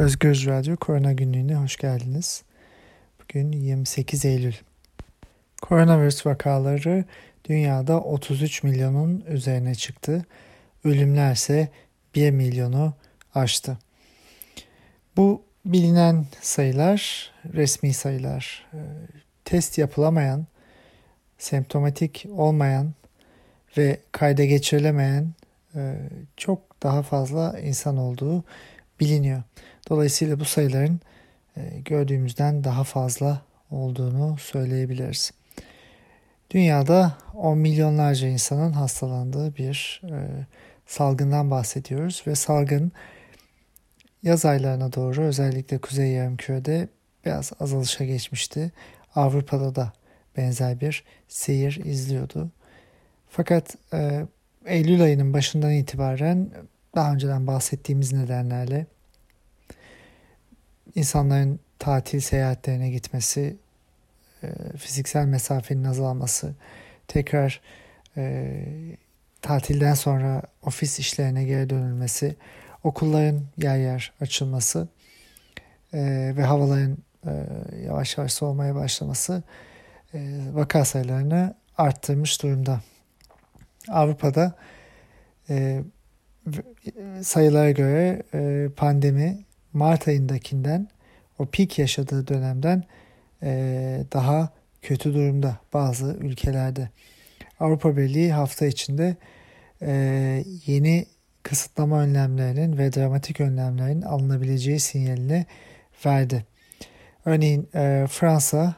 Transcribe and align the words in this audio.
Özgür 0.00 0.46
Radyo 0.46 0.76
Korona 0.76 1.12
Günlüğü'ne 1.12 1.54
hoş 1.54 1.76
geldiniz. 1.76 2.42
Bugün 3.22 3.52
28 3.52 4.24
Eylül. 4.24 4.54
Koronavirüs 5.62 6.26
vakaları 6.26 7.04
dünyada 7.48 8.00
33 8.00 8.62
milyonun 8.62 9.24
üzerine 9.28 9.74
çıktı. 9.74 10.26
Ölümler 10.84 11.32
ise 11.32 11.68
1 12.14 12.30
milyonu 12.30 12.94
aştı. 13.34 13.78
Bu 15.16 15.42
bilinen 15.64 16.26
sayılar, 16.40 17.32
resmi 17.54 17.94
sayılar. 17.94 18.66
Ee, 18.74 18.78
test 19.44 19.78
yapılamayan, 19.78 20.46
semptomatik 21.38 22.26
olmayan 22.36 22.92
ve 23.76 24.00
kayda 24.12 24.44
geçirilemeyen 24.44 25.32
e, 25.74 25.96
çok 26.36 26.82
daha 26.82 27.02
fazla 27.02 27.60
insan 27.60 27.96
olduğu 27.96 28.44
biliniyor. 29.00 29.42
Dolayısıyla 29.88 30.40
bu 30.40 30.44
sayıların 30.44 31.00
e, 31.56 31.80
gördüğümüzden 31.84 32.64
daha 32.64 32.84
fazla 32.84 33.42
olduğunu 33.70 34.38
söyleyebiliriz. 34.38 35.30
Dünyada 36.50 37.16
10 37.34 37.58
milyonlarca 37.58 38.28
insanın 38.28 38.72
hastalandığı 38.72 39.56
bir 39.56 40.02
e, 40.04 40.46
salgından 40.86 41.50
bahsediyoruz 41.50 42.22
ve 42.26 42.34
salgın 42.34 42.92
yaz 44.22 44.44
aylarına 44.44 44.92
doğru 44.92 45.22
özellikle 45.22 45.78
Kuzey 45.78 46.10
Yarımküre'de 46.10 46.88
biraz 47.24 47.52
azalışa 47.60 48.04
geçmişti. 48.04 48.72
Avrupa'da 49.14 49.74
da 49.74 49.92
benzer 50.36 50.80
bir 50.80 51.04
seyir 51.28 51.80
izliyordu. 51.84 52.50
Fakat 53.28 53.76
e, 53.92 54.26
Eylül 54.66 55.02
ayının 55.02 55.32
başından 55.32 55.72
itibaren 55.72 56.50
daha 56.94 57.12
önceden 57.12 57.46
bahsettiğimiz 57.46 58.12
nedenlerle 58.12 58.86
insanların 60.94 61.60
tatil 61.78 62.20
seyahatlerine 62.20 62.90
gitmesi, 62.90 63.56
e, 64.42 64.48
fiziksel 64.76 65.26
mesafenin 65.26 65.84
azalması, 65.84 66.54
tekrar 67.08 67.60
e, 68.16 68.64
tatilden 69.42 69.94
sonra 69.94 70.42
ofis 70.62 70.98
işlerine 70.98 71.44
geri 71.44 71.70
dönülmesi, 71.70 72.36
okulların 72.84 73.42
yer 73.56 73.76
yer 73.76 74.12
açılması 74.20 74.88
e, 75.92 76.32
ve 76.36 76.42
havaların 76.42 76.98
yavaş 77.84 78.18
yavaş 78.18 78.32
soğumaya 78.32 78.74
başlaması 78.74 79.42
e, 80.14 80.40
vaka 80.52 80.84
sayılarını 80.84 81.54
arttırmış 81.78 82.42
durumda. 82.42 82.80
Avrupa'da 83.88 84.54
sayılara 87.22 87.70
göre 87.70 88.22
e, 88.34 88.68
pandemi 88.76 89.44
Mart 89.72 90.08
ayındakinden 90.08 90.88
o 91.38 91.46
pik 91.46 91.78
yaşadığı 91.78 92.26
dönemden 92.26 92.84
e, 93.42 94.04
daha 94.12 94.48
kötü 94.82 95.14
durumda 95.14 95.58
bazı 95.72 96.16
ülkelerde. 96.20 96.88
Avrupa 97.60 97.96
Birliği 97.96 98.32
hafta 98.32 98.66
içinde 98.66 99.16
e, 99.82 99.92
yeni 100.66 101.06
kısıtlama 101.42 102.00
önlemlerinin 102.00 102.78
ve 102.78 102.92
dramatik 102.92 103.40
önlemlerin 103.40 104.02
alınabileceği 104.02 104.80
sinyalini 104.80 105.46
verdi. 106.06 106.44
Örneğin 107.24 107.68
Fransa 108.06 108.74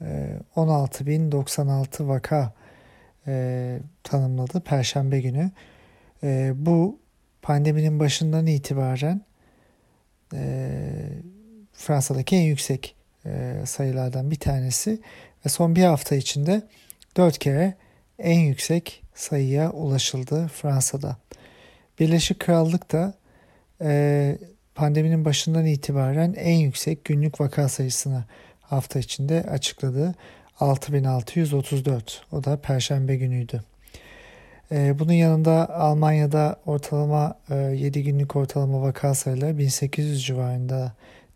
e, 0.00 0.38
16.096 0.56 2.08
vaka 2.08 2.52
tanımladı 4.04 4.60
Perşembe 4.60 5.20
günü. 5.20 5.50
Bu 6.66 6.99
pandeminin 7.42 8.00
başından 8.00 8.46
itibaren 8.46 9.20
e, 10.34 10.80
Fransa'daki 11.72 12.36
en 12.36 12.42
yüksek 12.42 12.94
e, 13.26 13.62
sayılardan 13.66 14.30
bir 14.30 14.38
tanesi 14.38 15.00
ve 15.46 15.48
son 15.48 15.76
bir 15.76 15.84
hafta 15.84 16.14
içinde 16.14 16.62
dört 17.16 17.38
kere 17.38 17.74
en 18.18 18.40
yüksek 18.40 19.02
sayıya 19.14 19.70
ulaşıldı 19.70 20.50
Fransa'da. 20.54 21.16
Birleşik 21.98 22.40
Krallık 22.40 22.92
da 22.92 23.14
e, 23.82 24.38
pandeminin 24.74 25.24
başından 25.24 25.66
itibaren 25.66 26.34
en 26.36 26.56
yüksek 26.56 27.04
günlük 27.04 27.40
vaka 27.40 27.68
sayısını 27.68 28.24
hafta 28.60 28.98
içinde 28.98 29.42
açıkladı. 29.42 30.14
6634. 30.60 32.22
O 32.32 32.44
da 32.44 32.56
perşembe 32.56 33.16
günüydü. 33.16 33.62
Ee, 34.72 34.98
bunun 34.98 35.12
yanında 35.12 35.74
Almanya'da 35.74 36.56
ortalama 36.66 37.34
7 37.50 37.98
e, 37.98 38.02
günlük 38.02 38.36
ortalama 38.36 38.82
vaka 38.82 39.14
sayıları 39.14 39.58
1800 39.58 40.24
civarında 40.26 40.92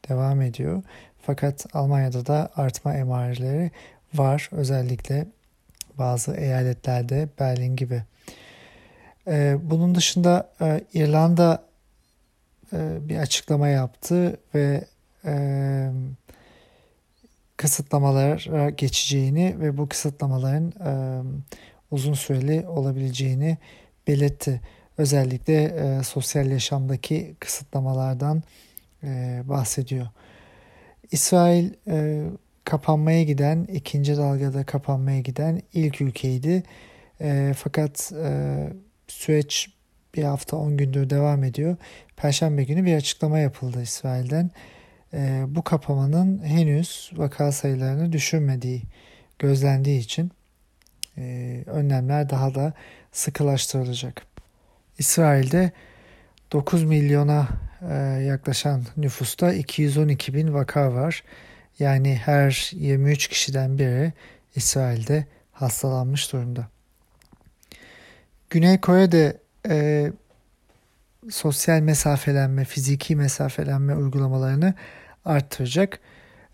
devam 0.09 0.43
ediyor. 0.43 0.83
Fakat 1.23 1.67
Almanya'da 1.75 2.27
da 2.27 2.51
artma 2.57 2.95
emareleri 2.95 3.71
var. 4.15 4.49
Özellikle 4.53 5.27
bazı 5.99 6.35
eyaletlerde 6.35 7.29
Berlin 7.41 7.77
gibi. 7.77 8.03
Ee, 9.27 9.57
bunun 9.63 9.95
dışında 9.95 10.51
e, 10.61 10.85
İrlanda 10.95 11.65
e, 12.73 13.09
bir 13.09 13.19
açıklama 13.19 13.69
yaptı 13.69 14.37
ve 14.55 14.85
kısıtlamalara 17.57 18.71
geçeceğini 18.71 19.61
ve 19.61 19.79
bu 19.79 19.89
kısıtlamaların 19.89 20.73
uzun 21.95 22.15
süreli 22.15 22.69
olabileceğini 22.69 23.59
belirtti. 24.07 24.61
Özellikle 24.99 25.63
e, 25.65 26.03
sosyal 26.03 26.51
yaşamdaki 26.51 27.35
kısıtlamalardan 27.41 28.43
e, 29.05 29.43
bahsediyor. 29.45 30.07
İsrail 31.11 31.71
e, 31.89 32.25
kapanmaya 32.65 33.23
giden, 33.23 33.65
ikinci 33.65 34.17
dalgada 34.17 34.65
kapanmaya 34.65 35.21
giden 35.21 35.63
ilk 35.73 36.01
ülkeydi. 36.01 36.63
E, 37.21 37.53
fakat 37.57 38.13
e, 38.25 38.57
süreç 39.09 39.69
bir 40.15 40.23
hafta 40.23 40.57
10 40.57 40.77
gündür 40.77 41.11
devam 41.11 41.45
ediyor. 41.45 41.77
Perşembe 42.17 42.65
günü 42.65 42.85
bir 42.85 42.95
açıklama 42.95 43.39
yapıldı 43.39 43.83
İsrail'den. 43.83 44.51
E, 45.15 45.45
bu 45.49 45.63
kapamanın 45.63 46.45
henüz 46.45 47.11
vaka 47.17 47.53
sayılarını 47.53 48.13
düşürmediği 48.13 48.83
gözlendiği 49.39 50.01
için 50.01 50.31
e, 51.19 51.63
önlemler 51.67 52.31
daha 52.31 52.55
da 52.55 52.73
sıkılaştırılacak. 53.13 54.23
İsrail'de 54.99 55.73
9 56.53 56.85
milyona 56.85 57.49
e, 57.91 57.95
yaklaşan 58.23 58.85
nüfusta 58.97 59.53
212 59.53 60.35
bin 60.35 60.55
vaka 60.55 60.95
var. 60.95 61.23
Yani 61.79 62.17
her 62.17 62.71
23 62.75 63.29
kişiden 63.29 63.79
biri 63.79 64.13
İsrail'de 64.55 65.27
hastalanmış 65.53 66.33
durumda. 66.33 66.69
Güney 68.51 68.81
Kore'de 68.81 69.41
e, 69.69 70.13
sosyal 71.31 71.81
mesafelenme, 71.81 72.65
fiziki 72.65 73.17
mesafelenme 73.17 73.95
uygulamalarını 73.95 74.75
arttıracak. 75.25 76.01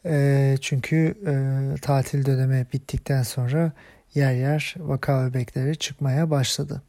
E, 0.05 0.57
çünkü 0.61 1.15
e, 1.27 1.35
tatil 1.81 2.27
dönemi 2.27 2.67
bittikten 2.73 3.23
sonra 3.23 3.73
yer 4.15 4.33
yer 4.33 4.75
vaka 4.79 5.27
öbekleri 5.27 5.77
çıkmaya 5.77 6.31
başladı. 6.31 6.83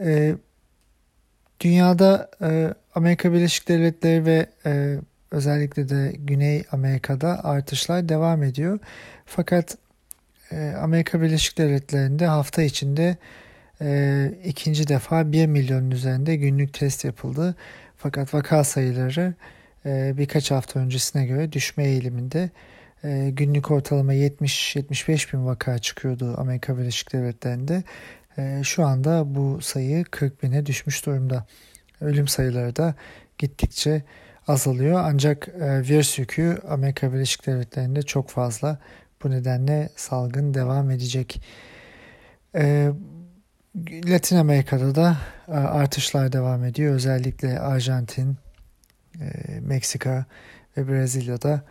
E, 0.00 0.34
dünyada 1.60 2.30
e, 2.42 2.74
Amerika 2.94 3.32
Birleşik 3.32 3.68
Devletleri 3.68 4.24
ve 4.24 4.46
e, 4.66 4.98
özellikle 5.30 5.88
de 5.88 6.12
Güney 6.18 6.64
Amerika'da 6.72 7.44
artışlar 7.44 8.08
devam 8.08 8.42
ediyor. 8.42 8.78
Fakat 9.26 9.76
e, 10.52 10.74
Amerika 10.82 11.20
Birleşik 11.20 11.58
Devletleri'nde 11.58 12.26
hafta 12.26 12.62
içinde 12.62 13.16
e, 13.80 14.32
ikinci 14.44 14.88
defa 14.88 15.32
1 15.32 15.46
milyonun 15.46 15.90
üzerinde 15.90 16.36
günlük 16.36 16.74
test 16.74 17.04
yapıldı. 17.04 17.54
Fakat 17.96 18.34
vaka 18.34 18.64
sayıları 18.64 19.34
e, 19.86 20.14
birkaç 20.18 20.50
hafta 20.50 20.80
öncesine 20.80 21.26
göre 21.26 21.52
düşme 21.52 21.84
eğiliminde 21.84 22.50
e, 23.04 23.30
günlük 23.30 23.70
ortalama 23.70 24.14
70-75 24.14 25.32
bin 25.32 25.46
vaka 25.46 25.78
çıkıyordu 25.78 26.34
Amerika 26.38 26.78
Birleşik 26.78 27.12
Devletleri'nde. 27.12 27.82
E, 28.38 28.60
şu 28.64 28.84
anda 28.84 29.34
bu 29.34 29.60
sayı 29.60 30.04
40 30.04 30.42
bine 30.42 30.66
düşmüş 30.66 31.06
durumda. 31.06 31.46
Ölüm 32.00 32.28
sayıları 32.28 32.76
da 32.76 32.94
gittikçe 33.38 34.02
azalıyor. 34.48 35.00
Ancak 35.04 35.48
e, 35.48 35.80
virüs 35.80 36.18
yükü 36.18 36.58
Amerika 36.68 37.12
Birleşik 37.12 37.46
Devletleri'nde 37.46 38.02
çok 38.02 38.30
fazla. 38.30 38.78
Bu 39.22 39.30
nedenle 39.30 39.88
salgın 39.96 40.54
devam 40.54 40.90
edecek. 40.90 41.42
E, 42.54 42.90
Latin 44.04 44.36
Amerika'da 44.36 44.94
da 44.94 45.16
e, 45.48 45.52
artışlar 45.52 46.32
devam 46.32 46.64
ediyor. 46.64 46.94
Özellikle 46.94 47.60
Arjantin, 47.60 48.36
e, 49.20 49.60
Meksika 49.60 50.24
ve 50.76 50.88
Brezilya'da 50.88 51.62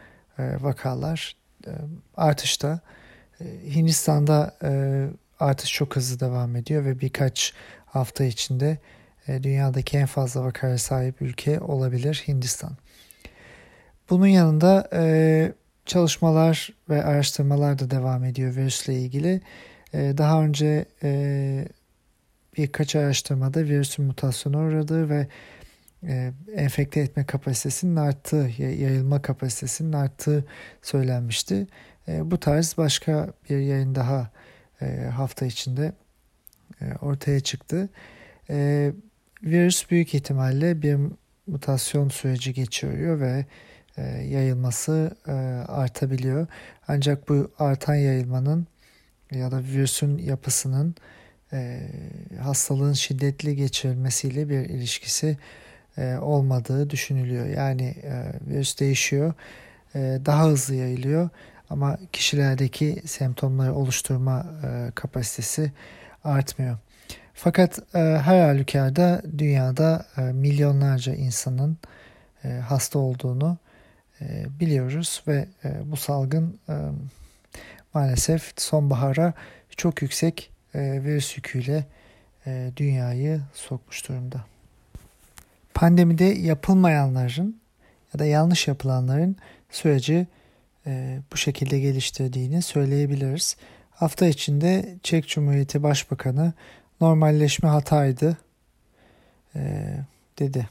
vakalar 0.59 1.36
e, 1.68 1.71
artışta. 2.18 2.80
E, 3.41 3.45
Hindistan'da 3.75 4.57
artış 5.39 5.74
çok 5.74 5.95
hızlı 5.95 6.19
devam 6.19 6.56
ediyor 6.56 6.86
ve 6.86 7.00
birkaç 7.00 7.53
hafta 7.86 8.24
içinde 8.24 8.77
e, 9.27 9.44
dünyadaki 9.44 9.97
en 9.97 10.06
fazla 10.06 10.44
vakaya 10.44 10.77
sahip 10.77 11.21
ülke 11.21 11.59
olabilir 11.59 12.24
Hindistan. 12.27 12.71
Bunun 14.09 14.27
yanında 14.27 14.89
e, 14.94 15.53
çalışmalar 15.86 16.69
ve 16.89 17.03
araştırmalar 17.03 17.80
da 17.80 17.91
devam 17.91 18.24
ediyor 18.24 18.56
virüsle 18.56 18.94
ilgili. 18.94 19.41
E, 19.94 20.13
daha 20.18 20.44
önce 20.44 20.86
e, 21.03 21.68
birkaç 22.57 22.95
araştırmada 22.95 23.63
virüsün 23.63 24.06
mutasyona 24.06 24.57
uğradığı 24.57 25.09
ve 25.09 25.27
e, 26.04 26.31
enfekte 26.56 27.00
etme 27.00 27.25
kapasitesinin 27.25 27.96
arttığı, 27.96 28.51
yayılma 28.57 29.22
kapasitesinin 29.22 29.94
arttığı 29.94 30.46
söylenmişti. 30.81 31.68
E, 32.07 32.31
bu 32.31 32.40
tarz 32.40 32.78
başka 32.78 33.34
bir 33.50 33.57
yayın 33.57 33.96
daha 33.96 34.31
e, 34.81 34.86
hafta 35.16 35.46
içinde 35.46 35.94
ortaya 37.01 37.40
çıktı. 37.40 37.90
Virüs 39.44 39.92
büyük 39.92 40.16
ihtimalle 40.16 40.81
bir 40.81 40.98
mutasyon 41.48 42.10
süreci 42.10 42.54
geçiriyor 42.54 43.19
ve 43.19 43.46
yayılması 44.24 45.16
artabiliyor. 45.68 46.48
Ancak 46.88 47.30
bu 47.30 47.51
artan 47.60 47.96
yayılmanın 47.96 48.68
ya 49.31 49.51
da 49.51 49.63
virüsün 49.63 50.18
yapısının 50.18 50.96
hastalığın 52.42 52.94
şiddetli 52.94 53.56
geçirilmesiyle 53.56 54.50
bir 54.50 54.60
ilişkisi 54.60 55.38
e, 56.00 56.18
olmadığı 56.18 56.90
düşünülüyor. 56.90 57.46
Yani 57.46 57.96
e, 58.04 58.34
virüs 58.48 58.80
değişiyor, 58.80 59.34
e, 59.96 60.00
daha 60.25 60.46
hızlı 60.48 60.75
yayılıyor 60.75 61.30
ama 61.69 61.98
kişilerdeki 62.12 63.01
semptomları 63.06 63.74
oluşturma 63.74 64.46
e, 64.63 64.92
kapasitesi 64.96 65.72
artmıyor. 66.24 66.78
Fakat 67.34 67.80
e, 67.96 68.00
her 68.00 68.42
halükarda 68.42 69.22
dünyada 69.38 70.06
milyonlarca 70.34 71.13
insanın 71.13 71.78
hasta 72.68 73.00
olduğunu 73.00 73.57
biliyoruz 74.60 75.24
ve 75.28 75.46
bu 75.84 75.98
salgın 75.98 76.60
maalesef 77.94 78.54
sonbahara 78.57 79.34
çok 79.78 80.01
yüksek 80.01 80.51
e, 80.75 80.80
virüs 81.04 81.38
yüküyle 81.38 81.86
dünyayı 82.78 83.42
sokmuş 83.54 84.10
durumda. 84.10 84.46
Pandemide 85.80 86.26
yapılmayanların 86.26 87.62
ya 88.14 88.20
da 88.20 88.26
yanlış 88.26 88.68
yapılanların 88.68 89.36
süreci 89.70 90.28
e, 90.88 91.20
bu 91.31 91.38
şekilde 91.38 91.80
geliştirdiğini 91.80 92.62
söyleyebiliriz. 92.62 93.58
Hafta 93.92 94.26
içinde 94.28 94.96
Çek 95.04 95.28
Cumhuriyeti 95.28 95.84
Başbakanı 95.84 96.54
normalleşme 97.02 97.70
hataydı 97.70 98.38
e, 99.56 99.86
dedi. 100.40 100.70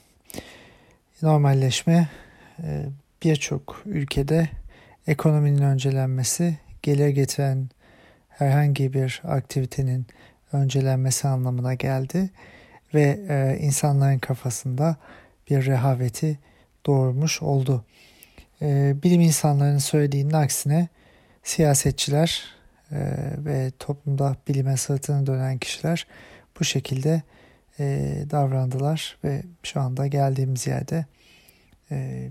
Normalleşme 1.22 2.08
e, 2.62 2.84
birçok 3.22 3.82
ülkede 3.86 4.48
ekonominin 5.06 5.62
öncelenmesi, 5.62 6.58
gelir 6.82 7.08
getiren 7.08 7.68
herhangi 8.28 8.92
bir 8.92 9.22
aktivitenin 9.24 10.06
öncelenmesi 10.52 11.28
anlamına 11.28 11.74
geldi 11.74 12.30
ve 12.94 13.20
e, 13.28 13.58
insanların 13.60 14.18
kafasında 14.18 14.96
bir 15.50 15.66
rehaveti 15.66 16.38
doğurmuş 16.86 17.42
oldu. 17.42 17.84
E, 18.62 18.94
bilim 19.02 19.20
insanlarının 19.20 19.78
söylediğinin 19.78 20.32
aksine 20.32 20.88
siyasetçiler 21.42 22.44
e, 22.92 22.98
ve 23.38 23.70
toplumda 23.78 24.36
bilime 24.48 24.76
sırtını 24.76 25.26
dönen 25.26 25.58
kişiler 25.58 26.06
bu 26.60 26.64
şekilde 26.64 27.22
e, 27.80 28.16
davrandılar 28.30 29.18
ve 29.24 29.42
şu 29.62 29.80
anda 29.80 30.06
geldiğimiz 30.06 30.66
yerde 30.66 31.06
e, 31.90 32.28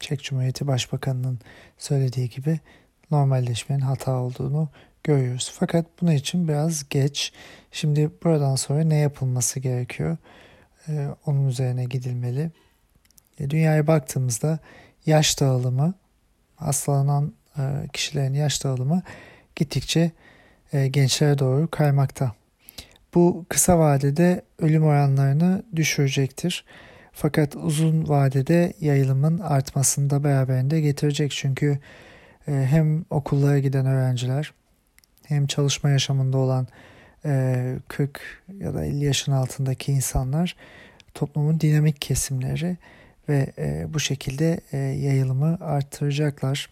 Çek 0.00 0.22
Cumhuriyeti 0.22 0.66
Başbakanı'nın 0.66 1.38
söylediği 1.78 2.28
gibi 2.28 2.60
normalleşmenin 3.10 3.80
hata 3.80 4.12
olduğunu 4.12 4.68
görüyoruz. 5.04 5.52
Fakat 5.54 5.86
bunun 6.00 6.12
için 6.12 6.48
biraz 6.48 6.88
geç. 6.88 7.32
Şimdi 7.72 8.10
buradan 8.24 8.56
sonra 8.56 8.84
ne 8.84 8.96
yapılması 8.96 9.60
gerekiyor? 9.60 10.16
Ee, 10.88 11.08
onun 11.26 11.48
üzerine 11.48 11.84
gidilmeli. 11.84 12.50
E, 13.40 13.50
dünyaya 13.50 13.86
baktığımızda 13.86 14.58
yaş 15.06 15.40
dağılımı, 15.40 15.94
hastalanan 16.56 17.32
e, 17.58 17.62
kişilerin 17.92 18.34
yaş 18.34 18.64
dağılımı 18.64 19.02
gittikçe 19.56 20.10
e, 20.72 20.88
gençlere 20.88 21.38
doğru 21.38 21.70
kaymakta. 21.70 22.32
Bu 23.14 23.46
kısa 23.48 23.78
vadede 23.78 24.42
ölüm 24.58 24.84
oranlarını 24.84 25.62
düşürecektir. 25.76 26.64
Fakat 27.12 27.56
uzun 27.56 28.08
vadede 28.08 28.72
yayılımın 28.80 29.38
artmasını 29.38 30.10
da 30.10 30.24
beraberinde 30.24 30.80
getirecek. 30.80 31.30
Çünkü 31.30 31.78
e, 32.48 32.52
hem 32.52 33.04
okullara 33.10 33.58
giden 33.58 33.86
öğrenciler 33.86 34.52
hem 35.26 35.46
çalışma 35.46 35.90
yaşamında 35.90 36.38
olan 36.38 36.66
40 37.88 38.20
e, 38.48 38.64
ya 38.64 38.74
da 38.74 38.84
50 38.84 39.04
yaşın 39.04 39.32
altındaki 39.32 39.92
insanlar 39.92 40.56
toplumun 41.14 41.60
dinamik 41.60 42.00
kesimleri 42.00 42.76
ve 43.28 43.52
e, 43.58 43.86
bu 43.94 44.00
şekilde 44.00 44.60
yayılımı 44.76 45.58
arttıracaklar. 45.60 46.70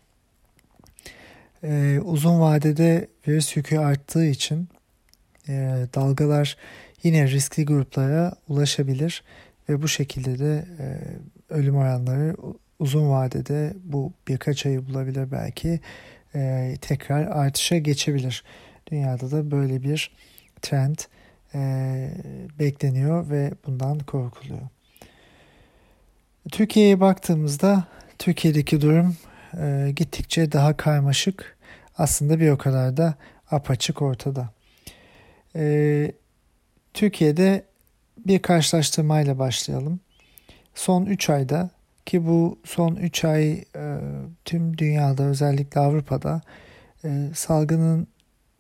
Uzun 2.03 2.41
vadede 2.41 3.09
virüs 3.29 3.57
yükü 3.57 3.79
arttığı 3.79 4.27
için 4.27 4.69
dalgalar 5.95 6.57
yine 7.03 7.31
riskli 7.31 7.65
gruplara 7.65 8.33
ulaşabilir 8.49 9.23
ve 9.69 9.83
bu 9.83 9.89
şekilde 9.89 10.39
de 10.39 10.65
e, 10.79 10.99
ölüm 11.55 11.77
oranları 11.77 12.37
uzun 12.79 13.11
vadede 13.11 13.75
bu 13.85 14.13
birkaç 14.29 14.67
ayı 14.67 14.87
bulabilir 14.87 15.31
belki 15.33 15.81
e, 16.35 16.75
tekrar 16.81 17.27
artışa 17.27 17.79
geçebilir. 17.79 18.45
Dünyada 18.91 19.31
da 19.31 19.51
böyle 19.51 19.83
bir 19.83 20.11
trend 20.63 20.97
e, 21.55 21.61
bekleniyor 22.59 23.31
ve 23.31 23.53
bundan 23.67 23.99
korkuluyor. 23.99 24.69
Türkiye'ye 26.53 27.01
baktığımızda 27.01 27.85
Türkiye'deki 28.19 28.81
durum 28.81 29.17
e, 29.61 29.93
gittikçe 29.97 30.53
daha 30.53 30.77
karmaşık 30.77 31.59
aslında 31.99 32.41
bir 32.41 32.51
o 32.51 32.59
kadar 32.59 32.97
da 32.97 33.15
apaçık 33.51 34.03
ortada. 34.03 34.49
E, 35.57 36.13
Türkiye'de 36.95 37.65
bir 38.27 38.39
karşılaştırmayla 38.39 39.39
başlayalım. 39.39 40.01
Son 40.75 41.07
3 41.07 41.31
ayda 41.31 41.71
ki 42.07 42.27
bu 42.27 42.59
son 42.65 42.97
3 42.97 43.25
ay 43.25 43.53
e, 43.53 43.99
tüm 44.45 44.79
dünyada 44.79 45.25
özellikle 45.25 45.81
Avrupa'da 45.81 46.41
e, 47.05 47.29
salgının 47.35 48.07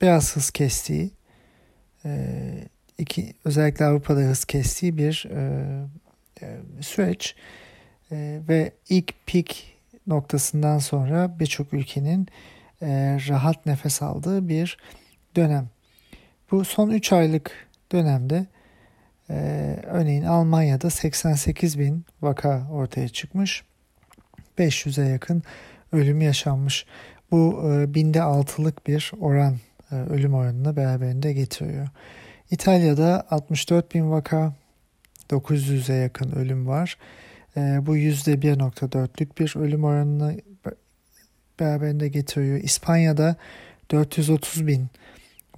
biraz 0.02 0.36
hız 0.36 0.50
kestiği 0.50 1.10
e, 2.04 2.30
iki 2.98 3.34
özellikle 3.44 3.84
Avrupa'da 3.84 4.20
hız 4.20 4.44
kestiği 4.44 4.98
bir 4.98 5.28
süreç 6.80 7.36
ve 8.48 8.72
ilk 8.88 9.14
pik 9.26 9.76
noktasından 10.06 10.78
sonra 10.78 11.38
birçok 11.38 11.72
ülkenin 11.72 12.28
rahat 13.28 13.66
nefes 13.66 14.02
aldığı 14.02 14.48
bir 14.48 14.78
dönem. 15.36 15.68
Bu 16.50 16.64
son 16.64 16.90
3 16.90 17.12
aylık 17.12 17.68
dönemde 17.92 18.46
ee, 19.32 19.76
örneğin 19.86 20.24
Almanya'da 20.24 20.90
88 20.90 21.78
bin 21.78 22.04
vaka 22.22 22.68
ortaya 22.70 23.08
çıkmış. 23.08 23.62
500'e 24.58 25.08
yakın 25.08 25.42
ölüm 25.92 26.20
yaşanmış. 26.20 26.86
Bu 27.30 27.72
e, 27.72 27.94
binde 27.94 28.22
altılık 28.22 28.86
bir 28.86 29.12
oran 29.20 29.56
e, 29.92 29.94
ölüm 29.94 30.34
oranını 30.34 30.76
beraberinde 30.76 31.32
getiriyor. 31.32 31.88
İtalya'da 32.50 33.26
64 33.30 33.94
bin 33.94 34.10
vaka 34.10 34.52
900'e 35.30 35.94
yakın 35.94 36.32
ölüm 36.32 36.68
var. 36.68 36.98
E, 37.56 37.60
bu 37.86 37.96
%1.4'lük 37.96 39.38
bir 39.38 39.56
ölüm 39.56 39.84
oranını 39.84 40.36
beraberinde 41.60 42.08
getiriyor. 42.08 42.58
İspanya'da 42.58 43.36
430 43.90 44.66
bin 44.66 44.86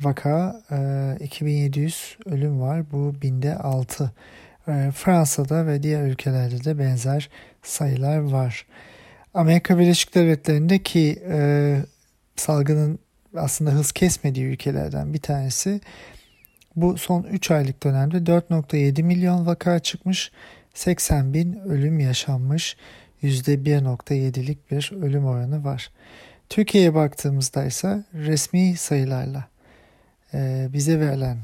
vaka, 0.00 0.62
2700 1.20 2.16
e, 2.26 2.30
ölüm 2.30 2.60
var. 2.60 2.92
Bu 2.92 3.14
binde 3.22 3.56
6. 3.56 4.12
E, 4.68 4.90
Fransa'da 4.94 5.66
ve 5.66 5.82
diğer 5.82 6.02
ülkelerde 6.02 6.64
de 6.64 6.78
benzer 6.78 7.30
sayılar 7.62 8.18
var. 8.18 8.66
Amerika 9.34 9.78
Birleşik 9.78 10.14
Devletleri'nde 10.14 10.78
ki 10.78 11.22
e, 11.30 11.78
salgının 12.36 12.98
aslında 13.36 13.70
hız 13.70 13.92
kesmediği 13.92 14.46
ülkelerden 14.46 15.14
bir 15.14 15.18
tanesi. 15.18 15.80
Bu 16.76 16.98
son 16.98 17.22
3 17.22 17.50
aylık 17.50 17.82
dönemde 17.82 18.16
4.7 18.16 19.02
milyon 19.02 19.46
vaka 19.46 19.78
çıkmış, 19.78 20.32
80 20.74 21.34
bin 21.34 21.52
ölüm 21.54 22.00
yaşanmış, 22.00 22.76
%1.7'lik 23.22 24.70
bir 24.70 24.92
ölüm 25.02 25.24
oranı 25.24 25.64
var. 25.64 25.90
Türkiye'ye 26.48 26.94
baktığımızda 26.94 27.64
ise 27.64 28.04
resmi 28.14 28.76
sayılarla 28.76 29.53
bize 30.72 31.00
verilen 31.00 31.38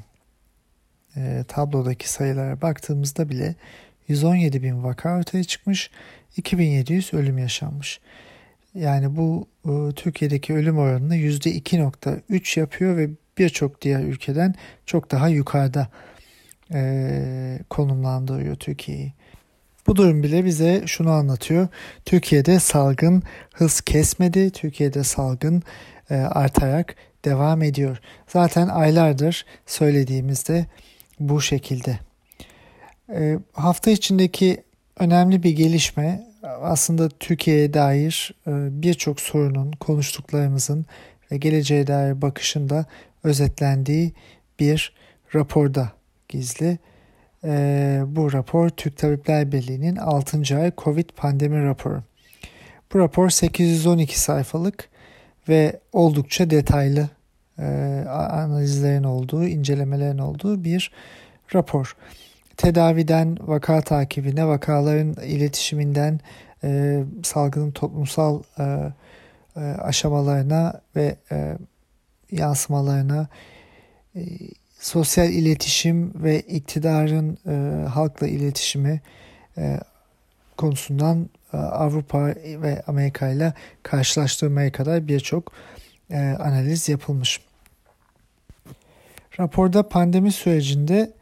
e, 1.16 1.44
tablodaki 1.48 2.10
sayılara 2.10 2.62
baktığımızda 2.62 3.28
bile 3.28 3.54
117 4.08 4.62
bin 4.62 4.84
vaka 4.84 5.18
ortaya 5.18 5.44
çıkmış, 5.44 5.90
2700 6.36 7.14
ölüm 7.14 7.38
yaşanmış. 7.38 8.00
Yani 8.74 9.16
bu 9.16 9.48
e, 9.64 9.94
Türkiye'deki 9.94 10.54
ölüm 10.54 10.78
oranını 10.78 11.16
%2.3 11.16 12.60
yapıyor 12.60 12.96
ve 12.96 13.10
birçok 13.38 13.82
diğer 13.82 14.00
ülkeden 14.00 14.54
çok 14.86 15.10
daha 15.10 15.28
yukarıda 15.28 15.88
e, 16.74 17.58
konumlandırıyor 17.70 18.56
Türkiye'yi. 18.56 19.12
Bu 19.86 19.96
durum 19.96 20.22
bile 20.22 20.44
bize 20.44 20.82
şunu 20.86 21.10
anlatıyor. 21.10 21.68
Türkiye'de 22.04 22.60
salgın 22.60 23.22
hız 23.54 23.80
kesmedi. 23.80 24.50
Türkiye'de 24.50 25.04
salgın 25.04 25.62
artarak 26.10 26.96
devam 27.24 27.62
ediyor. 27.62 28.00
Zaten 28.26 28.68
aylardır 28.68 29.46
söylediğimizde 29.66 30.66
bu 31.20 31.40
şekilde. 31.40 31.98
E, 33.14 33.38
hafta 33.52 33.90
içindeki 33.90 34.62
önemli 34.98 35.42
bir 35.42 35.50
gelişme 35.50 36.26
aslında 36.42 37.08
Türkiye'ye 37.08 37.74
dair 37.74 38.34
e, 38.46 38.50
birçok 38.82 39.20
sorunun, 39.20 39.72
konuştuklarımızın 39.72 40.86
ve 41.32 41.36
geleceğe 41.36 41.86
dair 41.86 42.22
bakışında 42.22 42.86
özetlendiği 43.24 44.12
bir 44.60 44.92
raporda 45.34 45.92
gizli. 46.28 46.78
E, 47.44 48.02
bu 48.06 48.32
rapor 48.32 48.68
Türk 48.68 48.96
Tabipler 48.96 49.52
Birliği'nin 49.52 49.96
6. 49.96 50.58
ay 50.58 50.72
Covid 50.78 51.10
pandemi 51.16 51.64
raporu. 51.64 52.02
Bu 52.92 52.98
rapor 52.98 53.30
812 53.30 54.20
sayfalık 54.20 54.88
ve 55.48 55.80
oldukça 55.92 56.50
detaylı 56.50 57.08
e, 57.58 57.64
analizlerin 58.08 59.04
olduğu, 59.04 59.44
incelemelerin 59.44 60.18
olduğu 60.18 60.64
bir 60.64 60.92
rapor. 61.54 61.96
Tedaviden 62.56 63.38
vaka 63.40 63.80
takibine, 63.80 64.46
vakaların 64.46 65.12
iletişiminden 65.12 66.20
e, 66.64 67.02
salgının 67.22 67.70
toplumsal 67.70 68.42
e, 68.58 68.92
aşamalarına 69.60 70.80
ve 70.96 71.16
yansımalarına, 72.30 73.28
sosyal 74.78 75.30
iletişim 75.30 76.12
ve 76.22 76.40
iktidarın 76.40 77.38
halkla 77.86 78.26
iletişimi 78.26 79.00
konusundan 80.60 81.28
e, 81.52 81.56
Avrupa 81.56 82.26
ve 82.44 82.82
Amerika 82.86 83.28
ile 83.28 83.52
karşılaştırmaya 83.82 84.72
kadar 84.72 85.08
birçok 85.08 85.52
e, 86.10 86.18
analiz 86.18 86.88
yapılmış. 86.88 87.40
Raporda 89.40 89.88
pandemi 89.88 90.32
sürecinde 90.32 91.12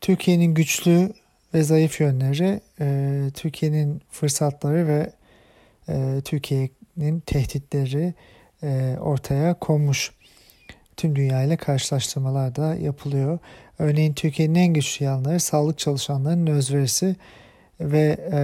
Türkiye'nin 0.00 0.54
güçlü 0.54 1.12
ve 1.54 1.62
zayıf 1.62 2.00
yönleri, 2.00 2.60
e, 2.80 3.30
Türkiye'nin 3.34 4.02
fırsatları 4.10 4.88
ve 4.88 5.12
Türkiye'nin 6.24 7.20
tehditleri 7.20 8.14
ortaya 9.00 9.54
konmuş. 9.54 10.12
Tüm 10.96 11.16
dünya 11.16 11.42
ile 11.42 11.56
karşılaştırmalar 11.56 12.56
da 12.56 12.74
yapılıyor. 12.74 13.38
Örneğin 13.78 14.12
Türkiye'nin 14.12 14.54
en 14.54 14.74
güçlü 14.74 15.04
yanları 15.04 15.40
sağlık 15.40 15.78
çalışanlarının 15.78 16.46
özverisi 16.46 17.16
ve 17.80 18.18
e, 18.32 18.40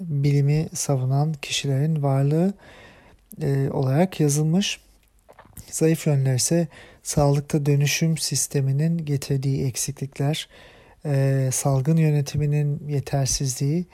bilimi 0.00 0.68
savunan 0.74 1.32
kişilerin 1.32 2.02
varlığı 2.02 2.54
e, 3.42 3.70
olarak 3.70 4.20
yazılmış. 4.20 4.80
Zayıf 5.70 6.06
yönler 6.06 6.34
ise 6.34 6.68
sağlıkta 7.02 7.66
dönüşüm 7.66 8.18
sisteminin 8.18 8.98
getirdiği 8.98 9.66
eksiklikler, 9.66 10.48
e, 11.04 11.48
salgın 11.52 11.96
yönetiminin 11.96 12.88
yetersizliği, 12.88 13.86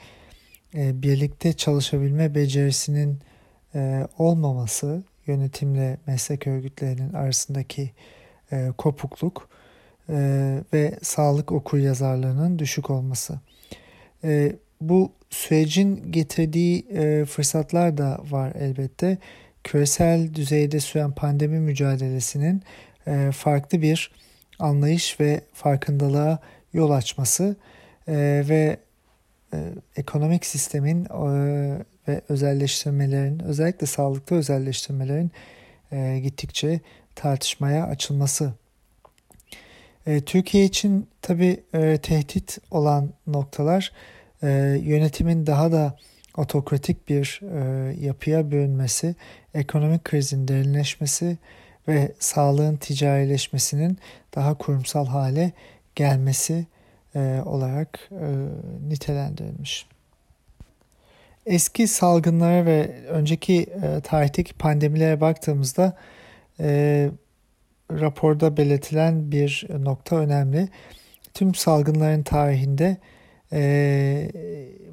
e, 0.75 1.01
birlikte 1.01 1.53
çalışabilme 1.53 2.35
becerisinin 2.35 3.19
e, 3.75 4.07
olmaması, 4.17 5.03
yönetimle 5.27 5.97
meslek 6.07 6.47
örgütlerinin 6.47 7.13
arasındaki 7.13 7.91
e, 8.51 8.71
kopukluk 8.77 9.49
e, 10.09 10.15
ve 10.73 10.99
sağlık 11.01 11.51
okur 11.51 11.77
yazarlığının 11.77 12.59
düşük 12.59 12.89
olması. 12.89 13.39
E, 14.23 14.55
bu 14.81 15.11
sürecin 15.29 16.11
getirdiği 16.11 16.85
e, 16.93 17.25
fırsatlar 17.25 17.97
da 17.97 18.21
var 18.29 18.53
elbette. 18.59 19.17
Küresel 19.63 20.33
düzeyde 20.33 20.79
süren 20.79 21.11
pandemi 21.11 21.59
mücadelesinin 21.59 22.63
e, 23.07 23.29
farklı 23.31 23.81
bir 23.81 24.11
anlayış 24.59 25.19
ve 25.19 25.41
farkındalığa 25.53 26.39
yol 26.73 26.91
açması 26.91 27.55
e, 28.07 28.43
ve 28.49 28.77
e, 29.53 29.57
ekonomik 29.95 30.45
sistemin 30.45 31.05
e, 31.05 31.85
ve 32.07 32.21
özelleştirmelerin 32.29 33.39
özellikle 33.39 33.87
sağlıklı 33.87 34.35
özelleştirmelerin 34.35 35.31
e, 35.91 36.19
gittikçe 36.19 36.79
tartışmaya 37.15 37.85
açılması. 37.85 38.53
E, 40.07 40.21
Türkiye 40.21 40.65
için 40.65 41.07
tabi 41.21 41.63
e, 41.73 41.97
tehdit 41.97 42.57
olan 42.71 43.09
noktalar 43.27 43.91
e, 44.43 44.47
yönetimin 44.83 45.47
daha 45.47 45.71
da 45.71 45.97
otokratik 46.37 47.09
bir 47.09 47.41
e, 47.43 47.93
yapıya 48.05 48.51
bölünmesi, 48.51 49.15
ekonomik 49.53 50.03
krizin 50.03 50.47
derinleşmesi 50.47 51.37
ve 51.87 52.11
sağlığın 52.19 52.75
ticarileşmesinin 52.75 53.97
daha 54.35 54.53
kurumsal 54.57 55.05
hale 55.07 55.51
gelmesi 55.95 56.65
olarak 57.45 58.09
nitelendirilmiş. 58.87 59.85
Eski 61.45 61.87
salgınlara 61.87 62.65
ve 62.65 63.05
önceki 63.07 63.67
tarihteki 64.03 64.53
pandemilere 64.53 65.21
baktığımızda 65.21 65.97
raporda 67.99 68.57
belirtilen 68.57 69.31
bir 69.31 69.67
nokta 69.79 70.15
önemli. 70.15 70.69
Tüm 71.33 71.55
salgınların 71.55 72.23
tarihinde 72.23 72.97
e, 73.53 74.31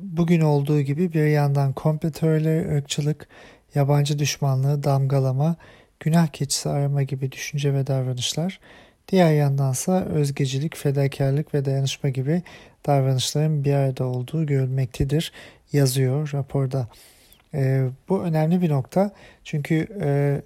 bugün 0.01 0.41
olduğu 0.41 0.81
gibi 0.81 1.13
bir 1.13 1.27
yandan 1.27 1.73
komplo 1.73 2.11
teorileri, 2.11 2.77
ırkçılık, 2.77 3.29
yabancı 3.75 4.19
düşmanlığı, 4.19 4.83
damgalama, 4.83 5.57
günah 6.01 6.27
keçisi 6.27 6.69
arama 6.69 7.03
gibi 7.03 7.33
düşünce 7.33 7.75
ve 7.75 7.87
davranışlar, 7.87 8.61
diğer 9.09 9.33
yandansa 9.33 10.05
özgecilik, 10.05 10.77
fedakarlık 10.77 11.55
ve 11.55 11.65
dayanışma 11.65 12.11
gibi 12.11 12.43
davranışların 12.87 13.65
bir 13.65 13.73
arada 13.73 14.05
olduğu 14.05 14.47
görülmektedir 14.47 15.33
yazıyor 15.73 16.31
raporda. 16.35 16.89
E, 17.55 17.89
bu 18.09 18.23
önemli 18.23 18.63
bir 18.63 18.71
nokta 18.71 19.11
çünkü 19.45 19.87
e, 20.01 20.41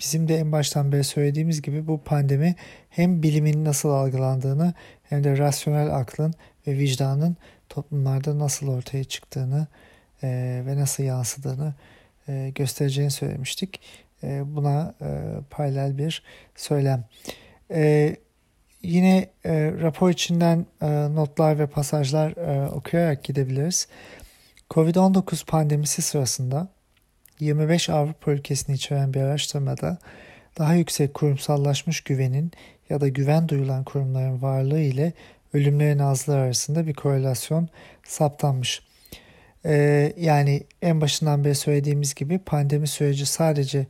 bizim 0.00 0.28
de 0.28 0.36
en 0.36 0.52
baştan 0.52 0.92
beri 0.92 1.04
söylediğimiz 1.04 1.62
gibi 1.62 1.86
bu 1.86 2.00
pandemi 2.00 2.54
hem 2.90 3.22
bilimin 3.22 3.64
nasıl 3.64 3.88
algılandığını 3.88 4.74
hem 5.02 5.24
de 5.24 5.38
rasyonel 5.38 5.96
aklın 5.96 6.34
ve 6.66 6.78
vicdanın 6.78 7.36
toplumlarda 7.68 8.38
nasıl 8.38 8.68
ortaya 8.68 9.04
çıktığını 9.04 9.66
e, 10.22 10.62
ve 10.66 10.76
nasıl 10.76 11.02
yansıdığını 11.02 11.74
e, 12.28 12.52
göstereceğini 12.54 13.10
söylemiştik. 13.10 13.80
E, 14.22 14.56
buna 14.56 14.94
e, 15.00 15.06
paralel 15.50 15.98
bir 15.98 16.22
söylem. 16.56 17.04
E, 17.70 18.16
yine 18.82 19.28
e, 19.44 19.72
rapor 19.72 20.10
içinden 20.10 20.66
e, 20.82 20.86
notlar 21.14 21.58
ve 21.58 21.66
pasajlar 21.66 22.30
e, 22.30 22.70
okuyarak 22.70 23.24
gidebiliriz. 23.24 23.88
Covid-19 24.70 25.46
pandemisi 25.46 26.02
sırasında 26.02 26.68
25 27.40 27.90
Avrupa 27.90 28.30
ülkesini 28.30 28.76
içeren 28.76 29.14
bir 29.14 29.20
araştırmada 29.20 29.98
daha 30.58 30.74
yüksek 30.74 31.14
kurumsallaşmış 31.14 32.00
güvenin 32.00 32.52
ya 32.90 33.00
da 33.00 33.08
güven 33.08 33.48
duyulan 33.48 33.84
kurumların 33.84 34.42
varlığı 34.42 34.80
ile 34.80 35.12
ölümlerin 35.54 35.98
azlığı 35.98 36.36
arasında 36.36 36.86
bir 36.86 36.94
korelasyon 36.94 37.68
saptanmış. 38.04 38.82
Ee, 39.64 40.12
yani 40.16 40.62
en 40.82 41.00
başından 41.00 41.44
beri 41.44 41.54
söylediğimiz 41.54 42.14
gibi 42.14 42.38
pandemi 42.38 42.88
süreci 42.88 43.26
sadece 43.26 43.86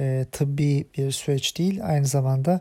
e, 0.00 0.26
tıbbi 0.32 0.86
bir 0.98 1.10
süreç 1.10 1.58
değil, 1.58 1.80
aynı 1.84 2.06
zamanda 2.06 2.60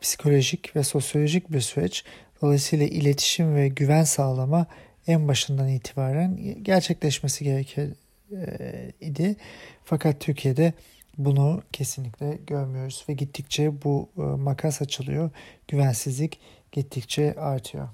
psikolojik 0.00 0.76
ve 0.76 0.82
sosyolojik 0.82 1.52
bir 1.52 1.60
süreç. 1.60 2.04
Dolayısıyla 2.42 2.86
iletişim 2.86 3.54
ve 3.54 3.68
güven 3.68 4.04
sağlama 4.04 4.66
en 5.06 5.28
başından 5.28 5.68
itibaren 5.68 6.38
gerçekleşmesi 6.62 7.44
gerekir 7.44 7.92
e, 8.32 8.92
idi. 9.00 9.36
Fakat 9.84 10.20
Türkiye'de 10.20 10.72
bunu 11.18 11.62
kesinlikle 11.72 12.38
görmüyoruz 12.46 13.04
ve 13.08 13.12
gittikçe 13.12 13.82
bu 13.84 14.08
e, 14.16 14.20
makas 14.20 14.82
açılıyor. 14.82 15.30
Güvensizlik 15.68 16.40
gittikçe 16.72 17.34
artıyor. 17.34 17.88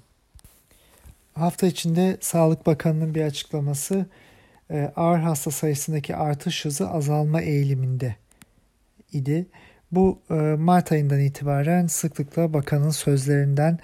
Hafta 1.33 1.67
içinde 1.67 2.17
Sağlık 2.21 2.65
Bakanı'nın 2.65 3.15
bir 3.15 3.21
açıklaması 3.21 4.05
e, 4.71 4.91
ağır 4.95 5.19
hasta 5.19 5.51
sayısındaki 5.51 6.15
artış 6.15 6.65
hızı 6.65 6.89
azalma 6.89 7.41
eğiliminde 7.41 8.15
idi. 9.11 9.45
Bu 9.91 10.19
Mart 10.57 10.91
ayından 10.91 11.19
itibaren 11.19 11.87
sıklıkla 11.87 12.53
bakanın 12.53 12.89
sözlerinden 12.89 13.79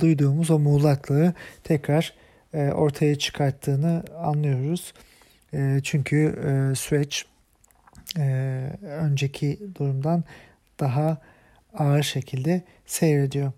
duyduğumuz 0.00 0.50
o 0.50 0.58
muğlaklığı 0.58 1.34
tekrar 1.64 2.14
ortaya 2.52 3.18
çıkarttığını 3.18 4.04
anlıyoruz. 4.18 4.92
E, 5.54 5.80
çünkü 5.82 6.16
e, 6.16 6.74
süreç 6.74 7.26
e, 8.18 8.22
önceki 8.82 9.58
durumdan 9.74 10.24
daha 10.80 11.18
ağır 11.74 12.02
şekilde 12.02 12.62
seyrediyor. 12.86 13.52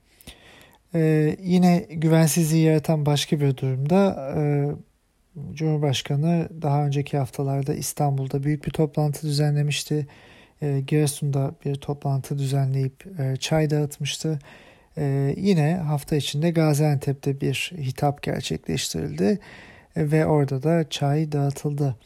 E, 0.94 1.36
yine 1.42 1.86
güvensizliği 1.90 2.64
yaratan 2.64 3.06
başka 3.06 3.40
bir 3.40 3.56
durumda 3.56 4.32
e, 4.36 4.42
Cumhurbaşkanı 5.52 6.48
daha 6.62 6.86
önceki 6.86 7.18
haftalarda 7.18 7.74
İstanbul'da 7.74 8.42
büyük 8.42 8.66
bir 8.66 8.70
toplantı 8.70 9.26
düzenlemişti. 9.26 10.06
E, 10.62 10.80
Giresun'da 10.80 11.54
bir 11.64 11.74
toplantı 11.74 12.38
düzenleyip 12.38 13.04
çay 13.40 13.70
dağıtmıştı. 13.70 14.38
E, 14.98 15.34
yine 15.36 15.74
hafta 15.74 16.16
içinde 16.16 16.50
Gaziantep'te 16.50 17.40
bir 17.40 17.72
hitap 17.78 18.22
gerçekleştirildi 18.22 19.38
ve 19.96 20.26
orada 20.26 20.62
da 20.62 20.88
çay 20.90 21.32
dağıtıldı. 21.32 21.96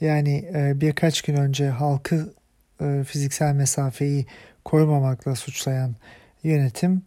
Yani 0.00 0.50
e, 0.54 0.80
birkaç 0.80 1.22
gün 1.22 1.34
önce 1.34 1.68
halkı 1.68 2.34
e, 2.80 3.04
fiziksel 3.04 3.54
mesafeyi 3.54 4.26
korumamakla 4.64 5.34
suçlayan 5.34 5.94
yönetim 6.42 7.02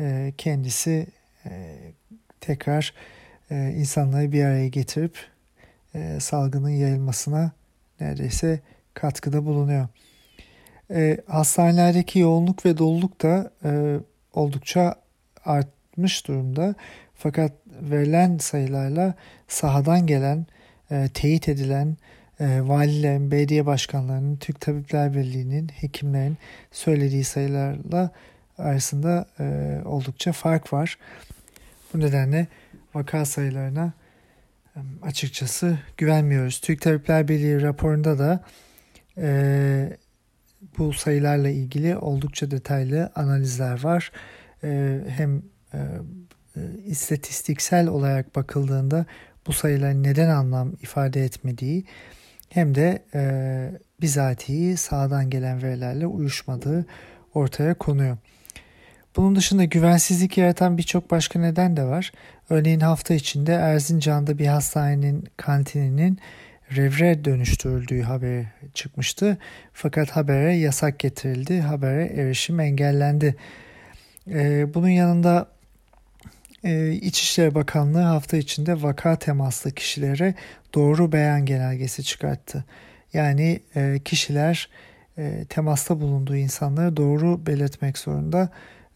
e, 0.00 0.32
kendisi 0.38 1.06
tekrar 2.40 2.94
insanları 3.50 4.32
bir 4.32 4.44
araya 4.44 4.68
getirip 4.68 5.18
salgının 6.20 6.68
yayılmasına 6.70 7.52
neredeyse 8.00 8.60
katkıda 8.94 9.46
bulunuyor. 9.46 9.88
Hastanelerdeki 11.26 12.18
yoğunluk 12.18 12.66
ve 12.66 12.78
doluluk 12.78 13.22
da 13.22 13.50
oldukça 14.32 14.94
artmış 15.44 16.28
durumda. 16.28 16.74
Fakat 17.14 17.52
verilen 17.80 18.38
sayılarla 18.38 19.14
sahadan 19.48 20.06
gelen, 20.06 20.46
e, 20.90 21.08
teyit 21.14 21.48
edilen 21.48 21.96
e, 22.40 22.60
valilerin, 22.62 23.30
belediye 23.30 23.66
başkanlarının, 23.66 24.36
Türk 24.36 24.60
Tabipler 24.60 25.14
Birliği'nin, 25.14 25.68
hekimlerin 25.68 26.36
söylediği 26.72 27.24
sayılarla 27.24 28.10
arasında 28.58 29.26
e, 29.40 29.78
oldukça 29.84 30.32
fark 30.32 30.72
var. 30.72 30.98
Bu 31.94 32.00
nedenle 32.00 32.46
vaka 32.94 33.24
sayılarına 33.24 33.92
e, 34.76 34.80
açıkçası 35.02 35.78
güvenmiyoruz. 35.96 36.60
Türk 36.60 36.82
Tabipler 36.82 37.28
Birliği 37.28 37.62
raporunda 37.62 38.18
da 38.18 38.44
e, 39.18 39.96
bu 40.78 40.92
sayılarla 40.92 41.48
ilgili 41.48 41.96
oldukça 41.96 42.50
detaylı 42.50 43.12
analizler 43.14 43.84
var. 43.84 44.12
E, 44.64 45.00
hem 45.08 45.42
e, 45.74 45.78
istatistiksel 46.86 47.88
olarak 47.88 48.36
bakıldığında 48.36 49.06
bu 49.46 49.52
sayıların 49.52 50.02
neden 50.02 50.28
anlam 50.28 50.72
ifade 50.82 51.24
etmediği 51.24 51.84
hem 52.48 52.74
de 52.74 53.02
e, 53.14 53.70
bizatihi 54.00 54.76
sağdan 54.76 55.30
gelen 55.30 55.62
verilerle 55.62 56.06
uyuşmadığı 56.06 56.86
ortaya 57.34 57.74
konuyor. 57.74 58.16
Bunun 59.16 59.36
dışında 59.36 59.64
güvensizlik 59.64 60.38
yaratan 60.38 60.78
birçok 60.78 61.10
başka 61.10 61.38
neden 61.38 61.76
de 61.76 61.84
var. 61.84 62.12
Örneğin 62.50 62.80
hafta 62.80 63.14
içinde 63.14 63.52
Erzincan'da 63.52 64.38
bir 64.38 64.46
hastanenin 64.46 65.24
kantininin 65.36 66.18
revre 66.76 67.24
dönüştürüldüğü 67.24 68.02
haberi 68.02 68.46
çıkmıştı. 68.74 69.38
Fakat 69.72 70.10
habere 70.10 70.56
yasak 70.56 70.98
getirildi. 70.98 71.60
Habere 71.60 72.06
erişim 72.06 72.60
engellendi. 72.60 73.36
Ee, 74.30 74.74
bunun 74.74 74.88
yanında 74.88 75.48
e, 75.48 75.55
İçişleri 77.02 77.54
Bakanlığı 77.54 78.00
hafta 78.02 78.36
içinde 78.36 78.82
vaka 78.82 79.18
temaslı 79.18 79.70
kişilere 79.70 80.34
doğru 80.74 81.12
beyan 81.12 81.46
genelgesi 81.46 82.04
çıkarttı. 82.04 82.64
Yani 83.12 83.60
e, 83.76 83.98
kişiler 84.04 84.68
e, 85.18 85.44
temasta 85.48 86.00
bulunduğu 86.00 86.36
insanları 86.36 86.96
doğru 86.96 87.46
belirtmek 87.46 87.98
zorunda. 87.98 88.48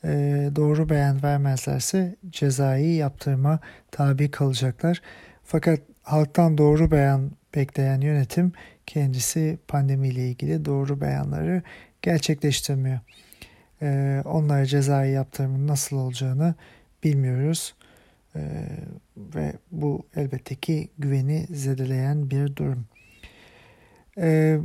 E, 0.04 0.09
doğru 0.56 0.88
beyan 0.88 1.22
vermezlerse 1.22 2.16
cezai 2.30 2.87
yaptırma 2.87 3.61
tabi 3.90 4.30
kalacaklar. 4.30 5.02
Fakat 5.44 5.80
halktan 6.02 6.59
doğru 6.59 6.90
beyan 6.90 7.30
bekleyen 7.54 8.00
yönetim 8.00 8.52
kendisi 8.87 9.59
pandemiyle 9.68 10.28
ilgili 10.28 10.64
doğru 10.64 11.00
beyanları 11.00 11.62
gerçekleştirmiyor. 12.02 12.98
Onlara 14.24 14.66
cezai 14.66 15.11
yaptırımın 15.11 15.68
nasıl 15.68 15.96
olacağını 15.96 16.54
bilmiyoruz. 17.04 17.74
E, 18.36 18.40
ve 19.16 19.52
bu 19.70 20.06
elbette 20.16 20.54
ki 20.54 20.88
güveni 20.98 21.46
zedeleyen 21.50 22.30
bir 22.30 22.56
durum. 22.56 22.86
E, 24.18 24.58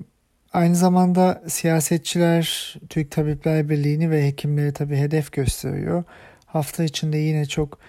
aynı 0.54 0.76
zamanda 0.76 1.44
siyasetçiler 1.48 2.76
Türk 2.90 3.12
Tabipler 3.12 3.70
Birliği'ni 3.70 4.12
ve 4.12 4.28
hekimleri 4.28 4.74
tabi 4.74 4.98
hedef 4.98 5.32
gösteriyor. 5.32 6.04
Hafta 6.46 6.84
içinde 6.84 7.18
yine 7.18 7.46
çok 7.46 7.80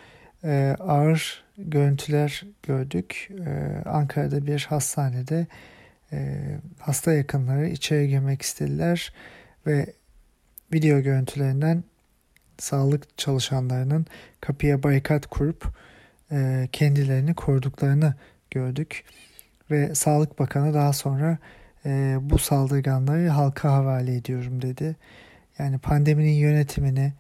e, 0.45 0.77
ağır 0.81 1.45
görüntüler 1.59 2.45
gördük. 2.63 3.29
E, 3.47 3.83
Ankara'da 3.89 4.47
bir 4.47 4.67
hastanede 4.71 5.47
e, 6.13 6.39
hasta 6.81 7.13
yakınları 7.13 7.69
içeri 7.69 8.09
girmek 8.09 8.43
istediler 8.43 9.13
ve 9.67 9.87
video 10.73 11.01
görüntülerinden 11.01 11.85
sağlık 12.59 13.19
çalışanlarının 13.19 14.07
kapıya 14.41 14.83
barikat 14.83 15.27
kurup 15.27 15.67
e, 16.33 16.69
kendilerini 16.73 17.35
koruduklarını 17.35 18.15
gördük. 18.51 19.05
Ve 19.71 19.95
Sağlık 19.95 20.39
Bakanı 20.39 20.75
daha 20.75 20.93
sonra 20.93 21.39
e, 21.87 22.17
bu 22.21 22.39
saldırganları 22.39 23.29
halka 23.29 23.73
havale 23.73 24.17
ediyorum 24.17 24.63
dedi. 24.63 24.97
Yani 25.59 25.79
pandeminin 25.79 26.33
yönetimini, 26.33 27.13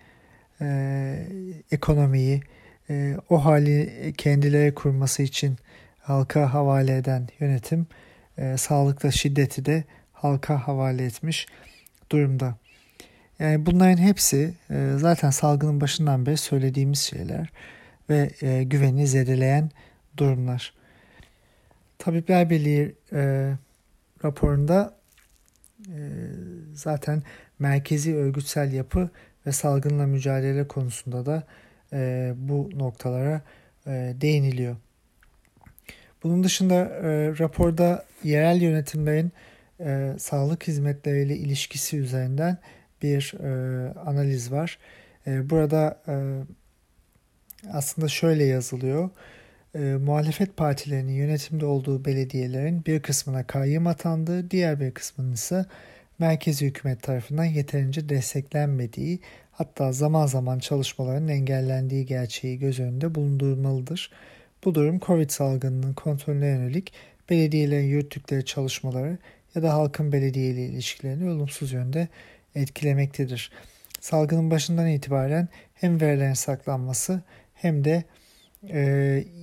e, 0.60 1.28
ekonomiyi, 1.70 2.42
e, 2.90 3.16
o 3.30 3.44
hali 3.44 4.14
kendileri 4.18 4.74
kurması 4.74 5.22
için 5.22 5.56
halka 5.98 6.54
havale 6.54 6.96
eden 6.96 7.28
yönetim 7.40 7.86
e, 8.38 8.56
sağlıkta 8.56 9.10
şiddeti 9.10 9.64
de 9.64 9.84
halka 10.12 10.68
havale 10.68 11.04
etmiş 11.04 11.46
durumda. 12.12 12.54
Yani 13.38 13.66
bunların 13.66 13.96
hepsi 13.96 14.54
e, 14.70 14.92
zaten 14.96 15.30
salgının 15.30 15.80
başından 15.80 16.26
beri 16.26 16.36
söylediğimiz 16.36 16.98
şeyler 16.98 17.50
ve 18.10 18.30
e, 18.42 18.62
güveni 18.62 19.06
zedeleyen 19.06 19.70
durumlar. 20.16 20.74
Tabipler 21.98 22.50
Birliği 22.50 22.94
e, 23.12 23.52
raporunda 24.24 24.94
e, 25.88 25.98
zaten 26.74 27.22
merkezi 27.58 28.16
örgütsel 28.16 28.72
yapı 28.72 29.10
ve 29.46 29.52
salgınla 29.52 30.06
mücadele 30.06 30.68
konusunda 30.68 31.26
da 31.26 31.42
e, 31.92 32.32
bu 32.36 32.70
noktalara 32.74 33.40
e, 33.86 34.14
değiniliyor. 34.20 34.76
Bunun 36.22 36.44
dışında 36.44 36.74
e, 36.74 37.38
raporda 37.38 38.04
yerel 38.24 38.62
yönetimlerin 38.62 39.32
e, 39.80 40.12
sağlık 40.18 40.68
hizmetleriyle 40.68 41.36
ilişkisi 41.36 41.98
üzerinden 41.98 42.58
bir 43.02 43.34
e, 43.40 43.92
analiz 43.92 44.52
var. 44.52 44.78
E, 45.26 45.50
burada 45.50 46.02
e, 46.08 46.14
aslında 47.72 48.08
şöyle 48.08 48.44
yazılıyor. 48.44 49.10
E, 49.74 49.78
muhalefet 49.78 50.56
partilerinin 50.56 51.12
yönetimde 51.12 51.66
olduğu 51.66 52.04
belediyelerin 52.04 52.84
bir 52.84 53.02
kısmına 53.02 53.46
kayyım 53.46 53.86
atandığı, 53.86 54.50
diğer 54.50 54.80
bir 54.80 54.90
kısmının 54.90 55.32
ise 55.32 55.66
merkezi 56.18 56.66
hükümet 56.66 57.02
tarafından 57.02 57.44
yeterince 57.44 58.08
desteklenmediği, 58.08 59.20
hatta 59.52 59.92
zaman 59.92 60.26
zaman 60.26 60.58
çalışmaların 60.58 61.28
engellendiği 61.28 62.06
gerçeği 62.06 62.58
göz 62.58 62.80
önünde 62.80 63.14
bulundurmalıdır. 63.14 64.10
Bu 64.64 64.74
durum 64.74 64.98
Covid 64.98 65.30
salgınının 65.30 65.92
kontrolüne 65.92 66.46
yönelik 66.46 66.92
belediyelerin 67.30 67.86
yürüttükleri 67.86 68.44
çalışmaları 68.44 69.18
ya 69.54 69.62
da 69.62 69.74
halkın 69.74 70.12
belediye 70.12 70.50
ile 70.50 70.66
ilişkilerini 70.66 71.30
olumsuz 71.30 71.72
yönde 71.72 72.08
etkilemektedir. 72.56 73.50
Salgının 74.00 74.50
başından 74.50 74.86
itibaren 74.86 75.48
hem 75.74 76.00
verilerin 76.00 76.34
saklanması 76.34 77.22
hem 77.54 77.84
de 77.84 78.04
e, 78.68 78.80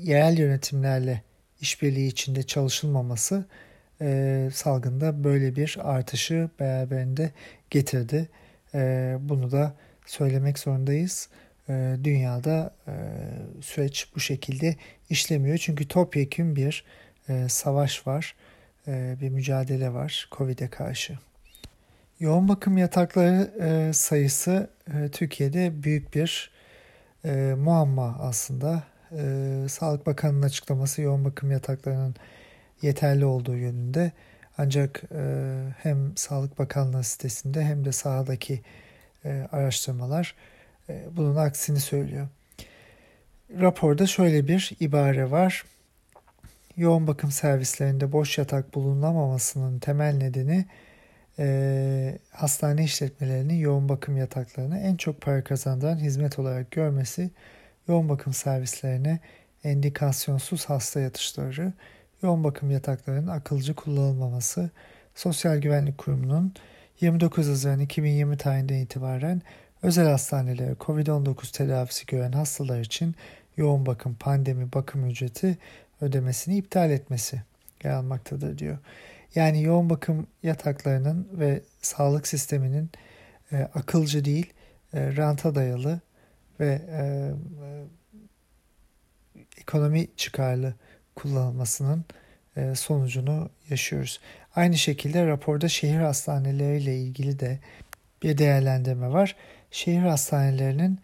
yerel 0.04 0.38
yönetimlerle 0.38 1.22
işbirliği 1.62 2.08
içinde 2.08 2.44
çalışılmaması 2.44 3.46
e, 4.02 4.50
salgında 4.54 5.24
böyle 5.24 5.56
bir 5.56 5.78
artışı 5.84 6.50
beraberinde 6.60 7.32
getirdi. 7.70 8.30
E, 8.74 9.16
bunu 9.20 9.52
da 9.52 9.76
söylemek 10.06 10.60
zorundayız. 10.60 11.30
E, 11.70 11.96
dünyada 12.04 12.76
e, 12.88 12.94
süreç 13.62 14.08
bu 14.16 14.20
şekilde 14.20 14.76
işlemiyor. 15.10 15.58
Çünkü 15.58 15.88
topyekun 15.88 16.56
bir 16.56 16.86
e, 17.30 17.50
savaş 17.50 18.08
var, 18.08 18.36
e, 18.88 19.16
bir 19.22 19.30
mücadele 19.30 19.94
var 19.94 20.30
Covid'e 20.32 20.68
karşı. 20.68 21.18
Yoğun 22.24 22.48
bakım 22.48 22.78
yatakları 22.78 23.52
e, 23.62 23.94
sayısı 23.94 24.70
e, 24.94 25.10
Türkiye'de 25.12 25.84
büyük 25.84 26.16
bir 26.16 26.52
e, 27.26 27.56
muamma 27.58 28.18
aslında. 28.22 28.84
Sağlık 29.70 30.06
Bakanı'nın 30.06 30.42
açıklaması 30.42 31.02
yoğun 31.02 31.26
bakım 31.26 31.52
yataklarının 31.52 32.16
yeterli 32.82 33.26
olduğu 33.26 33.56
yönünde. 33.56 34.12
Ancak 34.58 35.04
hem 35.84 36.18
Sağlık 36.18 36.60
Bakanlığı 36.60 37.04
sitesinde 37.04 37.64
hem 37.64 37.86
de 37.86 37.92
sahadaki 37.92 38.62
araştırmalar 39.52 40.36
bunun 41.12 41.36
aksini 41.36 41.80
söylüyor. 41.80 42.28
Raporda 43.62 44.08
şöyle 44.08 44.48
bir 44.48 44.72
ibare 44.80 45.32
var. 45.32 45.64
Yoğun 46.78 47.08
bakım 47.08 47.32
servislerinde 47.32 48.12
boş 48.12 48.38
yatak 48.38 48.76
bulunamamasının 48.76 49.80
temel 49.80 50.14
nedeni 50.14 50.66
e, 51.40 52.18
hastane 52.32 52.84
işletmelerinin 52.84 53.54
yoğun 53.54 53.90
bakım 53.90 54.18
yataklarını 54.18 54.80
en 54.80 54.96
çok 54.96 55.22
para 55.22 55.44
kazandıran 55.44 55.98
hizmet 55.98 56.40
olarak 56.40 56.72
görmesi, 56.72 57.32
yoğun 57.88 58.10
bakım 58.10 58.34
servislerine 58.34 59.20
endikasyonsuz 59.64 60.66
hasta 60.66 61.00
yatışları, 61.00 61.74
yoğun 62.24 62.44
bakım 62.44 62.72
yataklarının 62.72 63.28
akılcı 63.28 63.74
kullanılmaması, 63.76 64.70
Sosyal 65.16 65.58
Güvenlik 65.58 65.98
Kurumu'nun 65.98 66.54
29 67.02 67.50
Haziran 67.50 67.80
2020 67.80 68.38
tarihinden 68.38 68.76
itibaren 68.76 69.42
özel 69.84 70.08
hastanelere 70.08 70.74
COVID-19 70.74 71.58
tedavisi 71.58 72.06
gören 72.06 72.32
hastalar 72.32 72.80
için 72.80 73.16
yoğun 73.58 73.86
bakım 73.86 74.16
pandemi 74.16 74.74
bakım 74.74 75.10
ücreti 75.10 75.58
ödemesini 76.02 76.58
iptal 76.58 76.92
etmesi 76.92 77.42
yer 77.84 77.92
almaktadır 77.92 78.58
diyor. 78.58 78.78
Yani 79.36 79.64
yoğun 79.64 79.90
bakım 79.90 80.28
yataklarının 80.44 81.28
ve 81.34 81.62
sağlık 81.82 82.28
sisteminin 82.28 82.90
e, 83.52 83.58
akılcı 83.58 84.26
değil, 84.26 84.54
e, 84.94 85.16
ranta 85.18 85.56
dayalı 85.56 86.02
ve 86.60 86.82
e, 86.92 87.02
e, 87.66 87.84
ekonomi 89.58 90.08
çıkarlı 90.18 90.74
kullanılmasının 91.16 92.06
e, 92.58 92.76
sonucunu 92.76 93.50
yaşıyoruz. 93.70 94.20
Aynı 94.56 94.78
şekilde 94.78 95.28
raporda 95.28 95.70
şehir 95.70 96.00
hastaneleriyle 96.00 96.98
ilgili 96.98 97.40
de 97.40 97.60
bir 98.24 98.38
değerlendirme 98.38 99.10
var. 99.10 99.36
Şehir 99.72 100.02
hastanelerinin 100.02 101.00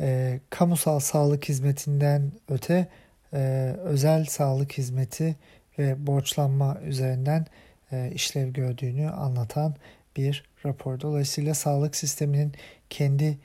e, 0.00 0.40
kamusal 0.50 1.00
sağlık 1.00 1.48
hizmetinden 1.48 2.32
öte 2.48 2.88
e, 3.32 3.74
özel 3.84 4.24
sağlık 4.24 4.72
hizmeti 4.72 5.36
ve 5.78 6.06
borçlanma 6.06 6.80
üzerinden 6.84 7.46
e, 7.92 8.10
işlev 8.14 8.48
gördüğünü 8.48 9.10
anlatan 9.10 9.74
bir 10.16 10.44
rapor. 10.66 11.00
Dolayısıyla 11.00 11.54
sağlık 11.54 11.96
sisteminin 11.96 12.52
kendi 12.90 13.38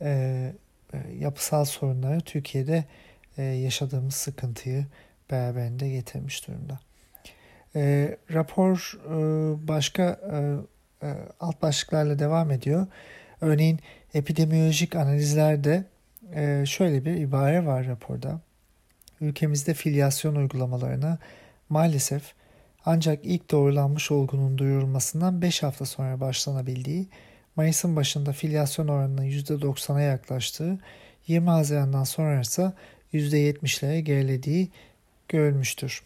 e, 0.00 0.52
e, 0.92 0.98
yapısal 1.18 1.64
sorunları 1.64 2.20
Türkiye'de 2.20 2.84
yaşadığımız 3.36 4.14
sıkıntıyı 4.14 4.86
beraberinde 5.30 5.88
getirmiş 5.88 6.48
durumda. 6.48 6.80
E, 7.76 8.16
rapor 8.32 8.98
e, 9.06 9.12
başka 9.68 10.20
e, 10.32 10.36
e, 11.06 11.14
alt 11.40 11.62
başlıklarla 11.62 12.18
devam 12.18 12.50
ediyor. 12.50 12.86
Örneğin 13.40 13.80
epidemiolojik 14.14 14.96
analizlerde 14.96 15.84
e, 16.34 16.64
şöyle 16.66 17.04
bir 17.04 17.14
ibare 17.14 17.66
var 17.66 17.86
raporda. 17.86 18.40
Ülkemizde 19.20 19.74
filyasyon 19.74 20.34
uygulamalarına 20.34 21.18
maalesef 21.72 22.22
ancak 22.84 23.18
ilk 23.22 23.50
doğrulanmış 23.50 24.10
olgunun 24.10 24.58
duyurulmasından 24.58 25.42
5 25.42 25.62
hafta 25.62 25.84
sonra 25.84 26.20
başlanabildiği, 26.20 27.08
Mayıs'ın 27.56 27.96
başında 27.96 28.32
filyasyon 28.32 28.88
oranının 28.88 29.24
%90'a 29.24 30.00
yaklaştığı, 30.00 30.78
20 31.26 31.50
Haziran'dan 31.50 32.04
sonra 32.04 32.40
ise 32.40 32.72
%70'lere 33.12 33.98
gerilediği 33.98 34.70
görülmüştür. 35.28 36.02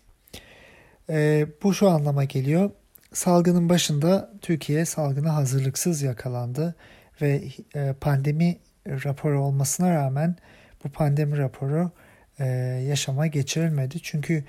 E, 1.11 1.46
bu 1.62 1.74
şu 1.74 1.90
anlama 1.90 2.24
geliyor. 2.24 2.70
Salgının 3.12 3.68
başında 3.68 4.33
Türkiye 4.42 4.85
salgına 4.85 5.35
hazırlıksız 5.35 6.02
yakalandı 6.02 6.74
ve 7.22 7.42
e, 7.74 7.94
pandemi 8.00 8.59
raporu 8.87 9.42
olmasına 9.42 9.94
rağmen 9.94 10.37
bu 10.85 10.88
pandemi 10.88 11.38
raporu 11.38 11.90
e, 12.38 12.46
yaşama 12.88 13.26
geçirilmedi. 13.26 14.02
Çünkü 14.02 14.44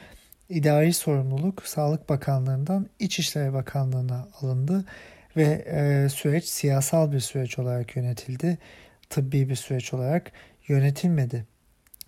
idari 0.50 0.94
sorumluluk 0.94 1.68
Sağlık 1.68 2.10
Bakanlığı'ndan 2.10 2.90
İçişleri 3.00 3.54
Bakanlığı'na 3.54 4.28
alındı 4.42 4.86
ve 5.38 5.66
e, 5.68 6.10
süreç 6.10 6.46
siyasal 6.46 7.12
bir 7.12 7.20
süreç 7.20 7.60
olarak 7.60 7.96
yönetildi. 7.96 8.58
Tıbbi 9.10 9.50
bir 9.50 9.56
süreç 9.56 9.94
olarak 9.94 10.32
yönetilmedi. 10.68 11.46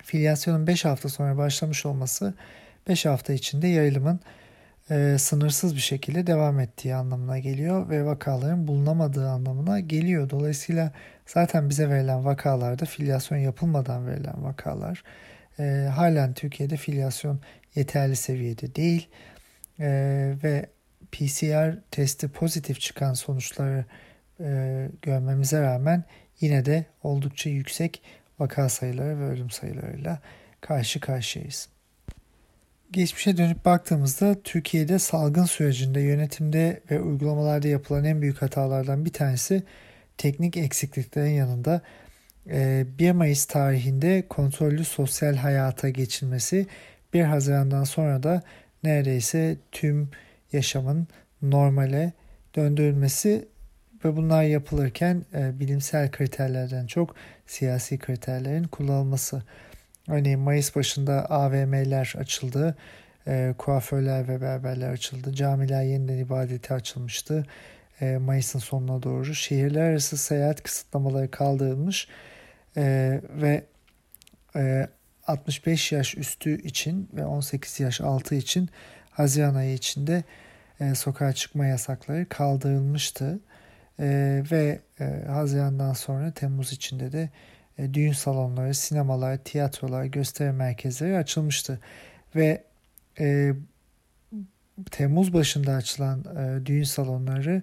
Filyasyonun 0.02 0.66
5 0.66 0.84
hafta 0.84 1.08
sonra 1.08 1.36
başlamış 1.36 1.86
olması 1.86 2.34
5 2.88 3.06
hafta 3.06 3.32
içinde 3.32 3.68
yayılımın 3.68 4.20
e, 4.90 5.16
sınırsız 5.18 5.74
bir 5.74 5.80
şekilde 5.80 6.26
devam 6.26 6.60
ettiği 6.60 6.94
anlamına 6.94 7.38
geliyor 7.38 7.88
ve 7.88 8.04
vakaların 8.04 8.68
bulunamadığı 8.68 9.28
anlamına 9.28 9.80
geliyor. 9.80 10.30
Dolayısıyla 10.30 10.92
zaten 11.26 11.70
bize 11.70 11.90
verilen 11.90 12.24
vakalarda 12.24 12.84
filyasyon 12.84 13.38
yapılmadan 13.38 14.06
verilen 14.06 14.44
vakalar 14.44 15.02
e, 15.60 15.88
halen 15.94 16.34
Türkiye'de 16.34 16.76
filyasyon 16.76 17.40
yeterli 17.74 18.16
seviyede 18.16 18.74
değil 18.74 19.08
e, 19.80 19.88
ve 20.42 20.66
PCR 21.12 21.78
testi 21.90 22.28
pozitif 22.28 22.80
çıkan 22.80 23.14
sonuçları 23.14 23.84
e, 24.40 24.88
görmemize 25.02 25.60
rağmen 25.60 26.04
yine 26.40 26.64
de 26.64 26.84
oldukça 27.02 27.50
yüksek 27.50 28.02
vaka 28.38 28.68
sayıları 28.68 29.20
ve 29.20 29.24
ölüm 29.24 29.50
sayılarıyla 29.50 30.18
karşı 30.60 31.00
karşıyayız. 31.00 31.68
Geçmişe 32.90 33.36
dönüp 33.36 33.64
baktığımızda 33.64 34.42
Türkiye'de 34.42 34.98
salgın 34.98 35.44
sürecinde 35.44 36.00
yönetimde 36.00 36.80
ve 36.90 37.00
uygulamalarda 37.00 37.68
yapılan 37.68 38.04
en 38.04 38.22
büyük 38.22 38.42
hatalardan 38.42 39.04
bir 39.04 39.12
tanesi 39.12 39.62
teknik 40.18 40.56
eksikliklerin 40.56 41.30
yanında 41.30 41.82
1 42.46 43.06
e, 43.06 43.12
Mayıs 43.12 43.44
tarihinde 43.44 44.24
kontrollü 44.28 44.84
sosyal 44.84 45.36
hayata 45.36 45.88
geçilmesi 45.88 46.66
1 47.14 47.22
Haziran'dan 47.22 47.84
sonra 47.84 48.22
da 48.22 48.42
neredeyse 48.84 49.56
tüm 49.72 50.10
yaşamın 50.52 51.08
normale 51.42 52.12
döndürülmesi 52.56 53.48
ve 54.04 54.16
bunlar 54.16 54.42
yapılırken 54.42 55.24
e, 55.34 55.60
bilimsel 55.60 56.10
kriterlerden 56.10 56.86
çok 56.86 57.14
siyasi 57.46 57.98
kriterlerin 57.98 58.64
kullanılması. 58.64 59.42
Örneğin 60.08 60.38
Mayıs 60.40 60.76
başında 60.76 61.30
AVM'ler 61.30 62.14
açıldı, 62.18 62.76
e, 63.26 63.54
kuaförler 63.58 64.28
ve 64.28 64.40
berberler 64.40 64.90
açıldı, 64.90 65.34
camiler 65.34 65.82
yeniden 65.82 66.18
ibadete 66.18 66.74
açılmıştı. 66.74 67.46
E, 68.00 68.18
Mayıs'ın 68.18 68.58
sonuna 68.58 69.02
doğru 69.02 69.34
şehirler 69.34 69.90
arası 69.90 70.16
seyahat 70.16 70.62
kısıtlamaları 70.62 71.30
kaldırılmış 71.30 72.08
e, 72.76 73.20
ve 73.42 73.64
e, 74.56 74.88
65 75.30 75.92
yaş 75.92 76.16
üstü 76.16 76.62
için 76.62 77.08
ve 77.12 77.26
18 77.26 77.80
yaş 77.80 78.00
altı 78.00 78.34
için 78.34 78.70
Haziran 79.10 79.54
ayı 79.54 79.74
içinde 79.74 80.24
e, 80.80 80.94
sokağa 80.94 81.32
çıkma 81.32 81.66
yasakları 81.66 82.28
kaldırılmıştı. 82.28 83.40
E, 84.00 84.42
ve 84.50 84.80
e, 85.00 85.04
Haziran'dan 85.26 85.92
sonra 85.92 86.30
Temmuz 86.30 86.72
içinde 86.72 87.12
de 87.12 87.30
e, 87.78 87.94
düğün 87.94 88.12
salonları, 88.12 88.74
sinemalar, 88.74 89.36
tiyatrolar, 89.36 90.04
gösteri 90.04 90.52
merkezleri 90.52 91.16
açılmıştı. 91.16 91.80
Ve 92.36 92.64
e, 93.20 93.52
Temmuz 94.90 95.32
başında 95.32 95.72
açılan 95.72 96.24
e, 96.38 96.66
düğün 96.66 96.82
salonları 96.82 97.62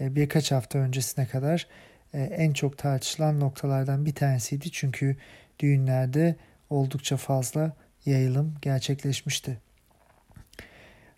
e, 0.00 0.16
birkaç 0.16 0.52
hafta 0.52 0.78
öncesine 0.78 1.26
kadar 1.26 1.66
e, 2.14 2.22
en 2.22 2.52
çok 2.52 2.78
tartışılan 2.78 3.40
noktalardan 3.40 4.06
bir 4.06 4.14
tanesiydi. 4.14 4.70
Çünkü 4.70 5.16
düğünlerde 5.58 6.36
oldukça 6.70 7.16
fazla 7.16 7.76
yayılım 8.06 8.54
gerçekleşmişti. 8.62 9.58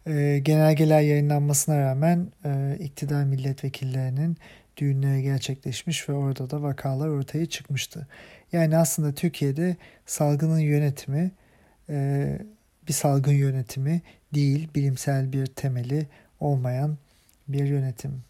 E, 0.07 0.39
genelgeler 0.43 1.01
yayınlanmasına 1.01 1.79
rağmen 1.79 2.33
e, 2.45 2.77
iktidar 2.81 3.25
milletvekillerinin 3.25 4.37
düğünleri 4.77 5.23
gerçekleşmiş 5.23 6.09
ve 6.09 6.13
orada 6.13 6.51
da 6.51 6.63
vakalar 6.63 7.09
ortaya 7.09 7.47
çıkmıştı. 7.47 8.09
Yani 8.53 8.77
aslında 8.77 9.15
Türkiye'de 9.15 9.77
salgının 10.07 10.59
yönetimi 10.59 11.31
e, 11.89 12.39
bir 12.89 12.93
salgın 12.93 13.33
yönetimi 13.33 14.03
değil, 14.35 14.69
bilimsel 14.75 15.33
bir 15.33 15.47
temeli 15.47 16.07
olmayan 16.41 16.99
bir 17.49 17.65
yönetim. 17.65 18.23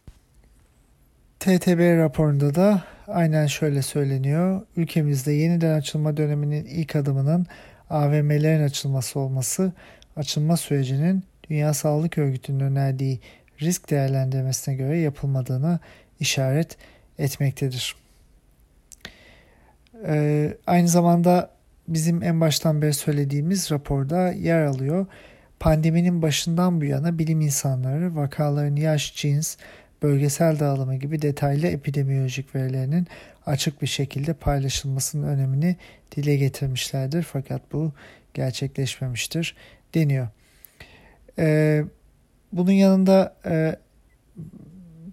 TTB 1.40 1.98
raporunda 1.98 2.54
da 2.54 2.82
aynen 3.06 3.46
şöyle 3.46 3.82
söyleniyor. 3.82 4.62
Ülkemizde 4.76 5.32
yeniden 5.32 5.78
açılma 5.78 6.16
döneminin 6.16 6.64
ilk 6.64 6.96
adımının 6.96 7.46
AVM'lerin 7.90 8.62
açılması 8.62 9.20
olması, 9.20 9.72
açılma 10.16 10.56
sürecinin 10.56 11.24
Dünya 11.50 11.74
Sağlık 11.74 12.18
Örgütü'nün 12.18 12.60
önerdiği 12.60 13.20
risk 13.60 13.90
değerlendirmesine 13.90 14.74
göre 14.74 14.98
yapılmadığını 14.98 15.78
işaret 16.20 16.76
etmektedir. 17.18 17.96
e, 20.06 20.54
aynı 20.66 20.88
zamanda 20.88 21.50
bizim 21.88 22.22
en 22.22 22.40
baştan 22.40 22.82
beri 22.82 22.94
söylediğimiz 22.94 23.70
raporda 23.70 24.32
yer 24.32 24.64
alıyor. 24.64 25.06
Pandeminin 25.60 26.22
başından 26.22 26.80
bu 26.80 26.84
yana 26.84 27.18
bilim 27.18 27.40
insanları 27.40 28.16
vakaların 28.16 28.76
yaş, 28.76 29.16
cins, 29.16 29.56
bölgesel 30.02 30.58
dağılımı 30.58 30.96
gibi 30.96 31.22
detaylı 31.22 31.66
epidemiyolojik 31.66 32.54
verilerinin 32.54 33.06
açık 33.46 33.82
bir 33.82 33.86
şekilde 33.86 34.32
paylaşılmasının 34.32 35.28
önemini 35.28 35.76
dile 36.16 36.36
getirmişlerdir. 36.36 37.22
Fakat 37.22 37.62
bu 37.72 37.92
gerçekleşmemiştir 38.34 39.56
deniyor. 39.94 40.28
Ee, 41.38 41.84
bunun 42.52 42.72
yanında 42.72 43.36
e, 43.46 43.76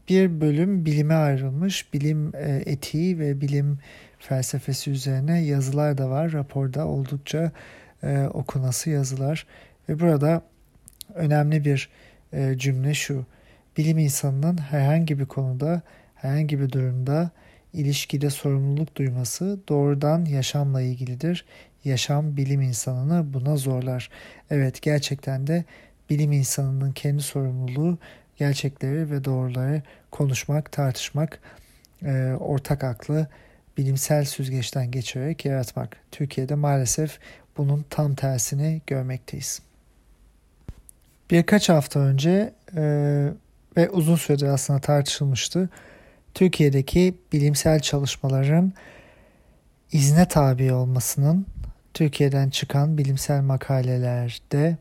bir 0.09 0.41
bölüm 0.41 0.85
bilime 0.85 1.13
ayrılmış. 1.13 1.93
Bilim 1.93 2.35
e, 2.35 2.63
etiği 2.65 3.19
ve 3.19 3.41
bilim 3.41 3.79
felsefesi 4.19 4.91
üzerine 4.91 5.39
yazılar 5.39 5.97
da 5.97 6.09
var. 6.09 6.31
Raporda 6.31 6.87
oldukça 6.87 7.51
e, 8.03 8.27
okunası 8.33 8.89
yazılar. 8.89 9.47
Ve 9.89 9.99
burada 9.99 10.41
önemli 11.13 11.65
bir 11.65 11.89
e, 12.33 12.57
cümle 12.57 12.93
şu. 12.93 13.25
Bilim 13.77 13.97
insanının 13.97 14.57
herhangi 14.57 15.19
bir 15.19 15.25
konuda, 15.25 15.81
herhangi 16.15 16.59
bir 16.59 16.71
durumda 16.71 17.31
ilişkide 17.73 18.29
sorumluluk 18.29 18.95
duyması 18.95 19.59
doğrudan 19.69 20.25
yaşamla 20.25 20.81
ilgilidir. 20.81 21.45
Yaşam 21.83 22.37
bilim 22.37 22.61
insanını 22.61 23.33
buna 23.33 23.55
zorlar. 23.55 24.09
Evet 24.49 24.81
gerçekten 24.81 25.47
de 25.47 25.63
bilim 26.09 26.31
insanının 26.31 26.91
kendi 26.91 27.23
sorumluluğu 27.23 27.97
gerçekleri 28.37 29.11
ve 29.11 29.25
doğruları 29.25 29.81
konuşmak, 30.11 30.71
tartışmak, 30.71 31.39
e, 32.05 32.33
ortak 32.39 32.83
aklı 32.83 33.27
bilimsel 33.77 34.25
süzgeçten 34.25 34.91
geçirerek 34.91 35.45
yaratmak. 35.45 35.97
Türkiye'de 36.11 36.55
maalesef 36.55 37.19
bunun 37.57 37.85
tam 37.89 38.15
tersini 38.15 38.81
görmekteyiz. 38.87 39.61
Birkaç 41.31 41.69
hafta 41.69 41.99
önce 41.99 42.53
e, 42.75 43.27
ve 43.77 43.89
uzun 43.89 44.15
süredir 44.15 44.47
aslında 44.47 44.79
tartışılmıştı. 44.79 45.69
Türkiye'deki 46.33 47.15
bilimsel 47.33 47.79
çalışmaların 47.79 48.73
izne 49.91 50.27
tabi 50.27 50.73
olmasının 50.73 51.45
Türkiye'den 51.93 52.49
çıkan 52.49 52.97
bilimsel 52.97 53.41
makalelerde 53.41 54.77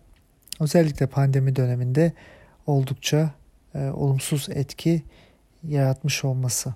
özellikle 0.61 1.07
pandemi 1.07 1.57
döneminde 1.57 2.13
oldukça 2.67 3.31
e, 3.75 3.79
olumsuz 3.79 4.49
etki 4.51 5.03
yaratmış 5.69 6.25
olması. 6.25 6.75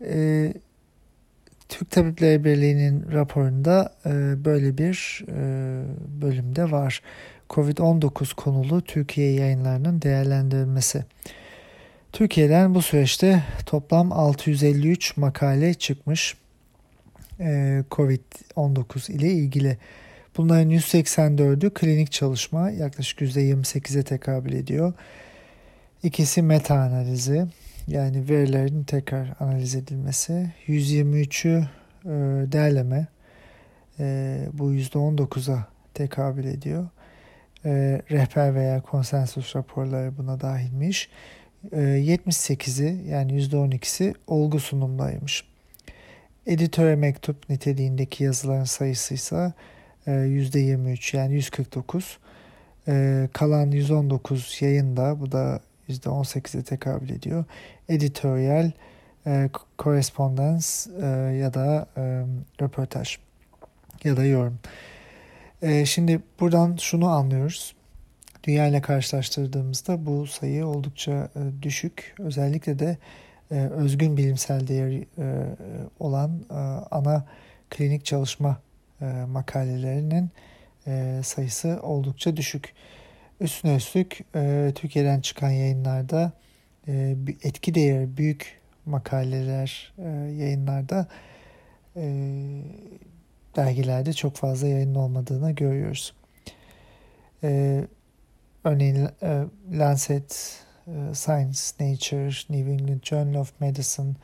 E, 0.00 0.52
Türk 1.68 1.90
Tabipleri 1.90 2.44
Birliği'nin 2.44 3.12
raporunda 3.12 3.94
e, 4.06 4.10
böyle 4.44 4.78
bir 4.78 5.24
e, 5.28 5.34
bölümde 6.22 6.70
var. 6.70 7.02
Covid-19 7.50 8.34
konulu 8.34 8.82
Türkiye 8.82 9.32
yayınlarının 9.32 10.02
değerlendirilmesi. 10.02 11.04
Türkiye'den 12.12 12.74
bu 12.74 12.82
süreçte 12.82 13.42
toplam 13.66 14.12
653 14.12 15.16
makale 15.16 15.74
çıkmış 15.74 16.36
e, 17.40 17.82
Covid-19 17.90 19.12
ile 19.12 19.30
ilgili. 19.30 19.78
Bunların 20.36 20.70
184'ü 20.70 21.70
klinik 21.74 22.12
çalışma 22.12 22.70
yaklaşık 22.70 23.20
%28'e 23.20 24.02
tekabül 24.02 24.52
ediyor. 24.52 24.92
İkisi 26.02 26.42
meta 26.42 26.74
analizi 26.74 27.46
yani 27.88 28.28
verilerin 28.28 28.84
tekrar 28.84 29.34
analiz 29.40 29.74
edilmesi. 29.74 30.52
123'ü 30.66 31.62
e, 32.04 32.08
derleme 32.52 33.06
e, 34.00 34.38
bu 34.52 34.74
%19'a 34.74 35.66
tekabül 35.94 36.44
ediyor. 36.44 36.88
E, 37.64 38.00
rehber 38.10 38.54
veya 38.54 38.82
konsensus 38.82 39.56
raporları 39.56 40.18
buna 40.18 40.40
dahilmiş. 40.40 41.08
E, 41.72 41.76
78'i 41.80 43.08
yani 43.08 43.32
%12'si 43.32 44.14
olgu 44.26 44.60
sunumdaymış. 44.60 45.44
Editöre 46.46 46.96
mektup 46.96 47.50
niteliğindeki 47.50 48.24
yazıların 48.24 48.64
sayısı 48.64 49.14
ise 49.14 49.52
%23 50.06 51.16
yani 51.16 51.34
149. 51.34 52.18
E, 52.88 53.28
kalan 53.32 53.70
119 53.70 54.58
yayında 54.60 55.20
bu 55.20 55.32
da 55.32 55.60
%18'e 55.88 56.62
tekabül 56.62 57.10
ediyor. 57.10 57.44
Editorial, 57.88 58.70
e, 59.26 59.50
correspondence 59.78 60.66
e, 61.02 61.06
ya 61.36 61.54
da 61.54 61.86
e, 61.96 62.24
röportaj 62.62 63.16
ya 64.04 64.16
da 64.16 64.24
yorum. 64.24 64.58
E, 65.64 65.84
şimdi 65.84 66.20
buradan 66.40 66.76
şunu 66.76 67.08
anlıyoruz. 67.08 67.74
Dünya 68.44 68.66
ile 68.66 68.80
karşılaştırdığımızda 68.80 70.06
bu 70.06 70.26
sayı 70.26 70.66
oldukça 70.66 71.12
e, 71.12 71.62
düşük. 71.62 72.14
Özellikle 72.18 72.78
de 72.78 72.98
e, 73.50 73.54
özgün 73.54 74.16
bilimsel 74.16 74.68
değeri 74.68 75.06
e, 75.18 75.24
olan 76.00 76.40
e, 76.50 76.54
ana 76.90 77.26
klinik 77.70 78.04
çalışma 78.04 78.60
e, 79.00 79.04
makalelerinin 79.04 80.30
e, 80.86 81.20
sayısı 81.24 81.80
oldukça 81.82 82.36
düşük. 82.36 82.72
Üstüne 83.40 83.76
üstlük 83.76 84.20
e, 84.34 84.72
Türkiye'den 84.74 85.20
çıkan 85.20 85.50
yayınlarda 85.50 86.32
e, 86.88 87.16
etki 87.42 87.74
değeri 87.74 88.16
büyük 88.16 88.60
makaleler 88.86 89.92
e, 89.98 90.08
yayınlarda 90.32 91.06
e, 91.96 92.02
dergilerde 93.56 94.12
çok 94.12 94.36
fazla 94.36 94.68
yayın 94.68 94.94
olmadığını 94.94 95.52
görüyoruz. 95.52 96.14
E, 97.42 97.80
örneğin 98.64 99.08
e, 99.22 99.44
Lancet, 99.72 100.58
e, 100.86 101.14
Science, 101.14 101.60
Nature, 101.80 102.26
New 102.26 102.72
England 102.72 103.02
Journal 103.02 103.40
of 103.40 103.60
Medicine, 103.60 104.14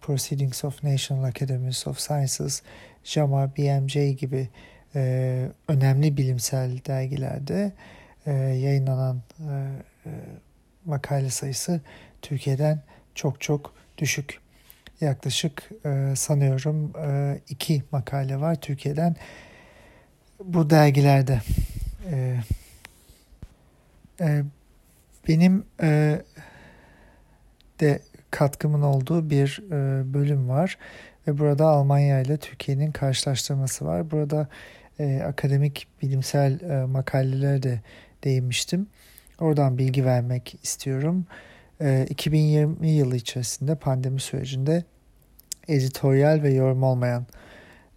Proceedings 0.00 0.64
of 0.64 0.82
National 0.84 1.24
Academies 1.24 1.86
of 1.86 2.00
Sciences, 2.00 2.62
JAMA, 3.04 3.56
BMJ 3.56 3.96
gibi 4.18 4.48
e, 4.94 5.48
önemli 5.68 6.16
bilimsel 6.16 6.78
dergilerde 6.86 7.72
e, 8.26 8.32
yayınlanan 8.32 9.22
e, 9.38 9.52
e, 10.06 10.10
makale 10.84 11.30
sayısı 11.30 11.80
Türkiye'den 12.22 12.82
çok 13.14 13.40
çok 13.40 13.74
düşük. 13.98 14.43
Yaklaşık 15.00 15.70
e, 15.84 16.16
sanıyorum 16.16 16.92
e, 16.96 17.40
iki 17.48 17.82
makale 17.92 18.40
var 18.40 18.54
Türkiye'den 18.54 19.16
bu 20.44 20.70
dergilerde. 20.70 21.40
E, 22.10 22.36
e, 24.20 24.42
benim 25.28 25.64
e, 25.82 26.20
de 27.80 28.00
katkımın 28.30 28.82
olduğu 28.82 29.30
bir 29.30 29.62
e, 29.70 30.14
bölüm 30.14 30.48
var 30.48 30.78
ve 31.28 31.38
burada 31.38 31.66
Almanya 31.66 32.20
ile 32.20 32.36
Türkiye'nin 32.36 32.92
karşılaştırması 32.92 33.86
var. 33.86 34.10
Burada 34.10 34.48
e, 34.98 35.22
akademik 35.22 35.86
bilimsel 36.02 36.60
e, 36.60 36.86
makalelere 36.86 37.62
de 37.62 37.80
değinmiştim. 38.24 38.86
Oradan 39.40 39.78
bilgi 39.78 40.04
vermek 40.04 40.56
istiyorum. 40.62 41.26
2020 41.80 42.88
ee, 42.88 42.90
yılı 42.90 43.16
içerisinde 43.16 43.74
pandemi 43.74 44.20
sürecinde 44.20 44.84
editoryal 45.68 46.42
ve 46.42 46.52
yorum 46.52 46.82
olmayan 46.82 47.26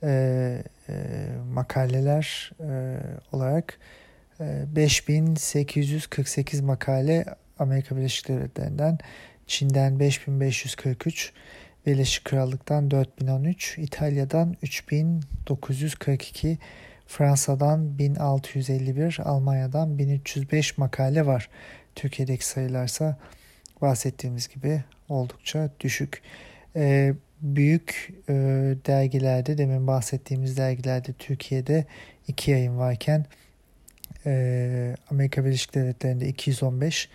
e, 0.04 0.64
e, 0.90 0.94
makaleler 1.54 2.52
e, 2.62 2.98
olarak 3.32 3.80
e, 4.40 4.64
5848 4.76 6.62
makale 6.62 7.26
Amerika 7.60 7.98
Birleşik 7.98 8.28
Devletleri'nden, 8.28 8.98
Çin'den 9.48 10.00
5543, 10.00 11.34
Birleşik 11.86 12.26
Krallık'tan 12.26 12.92
4013, 12.92 13.78
İtalya'dan 13.78 14.56
3942 14.62 16.58
Fransa'dan 17.08 17.98
1651, 18.00 19.20
Almanya'dan 19.24 19.98
1305 19.98 20.78
makale 20.78 21.26
var. 21.26 21.50
Türkiye'deki 21.96 22.48
sayılarsa 22.48 23.18
bahsettiğimiz 23.82 24.48
gibi 24.48 24.84
oldukça 25.10 25.70
düşük. 25.80 26.22
Ee, 26.76 27.14
büyük 27.42 28.14
e, 28.30 28.34
dergilerde 28.86 29.58
demin 29.58 29.88
bahsettiğimiz 29.88 30.58
dergilerde 30.58 31.14
Türkiye'de 31.14 31.86
iki 32.28 32.52
yayın 32.52 32.78
varken 32.78 33.26
e, 34.26 34.96
Amerika 35.12 35.46
Birleşik 35.46 35.76
Devletleri'nde 35.76 36.28
215, 36.28 37.10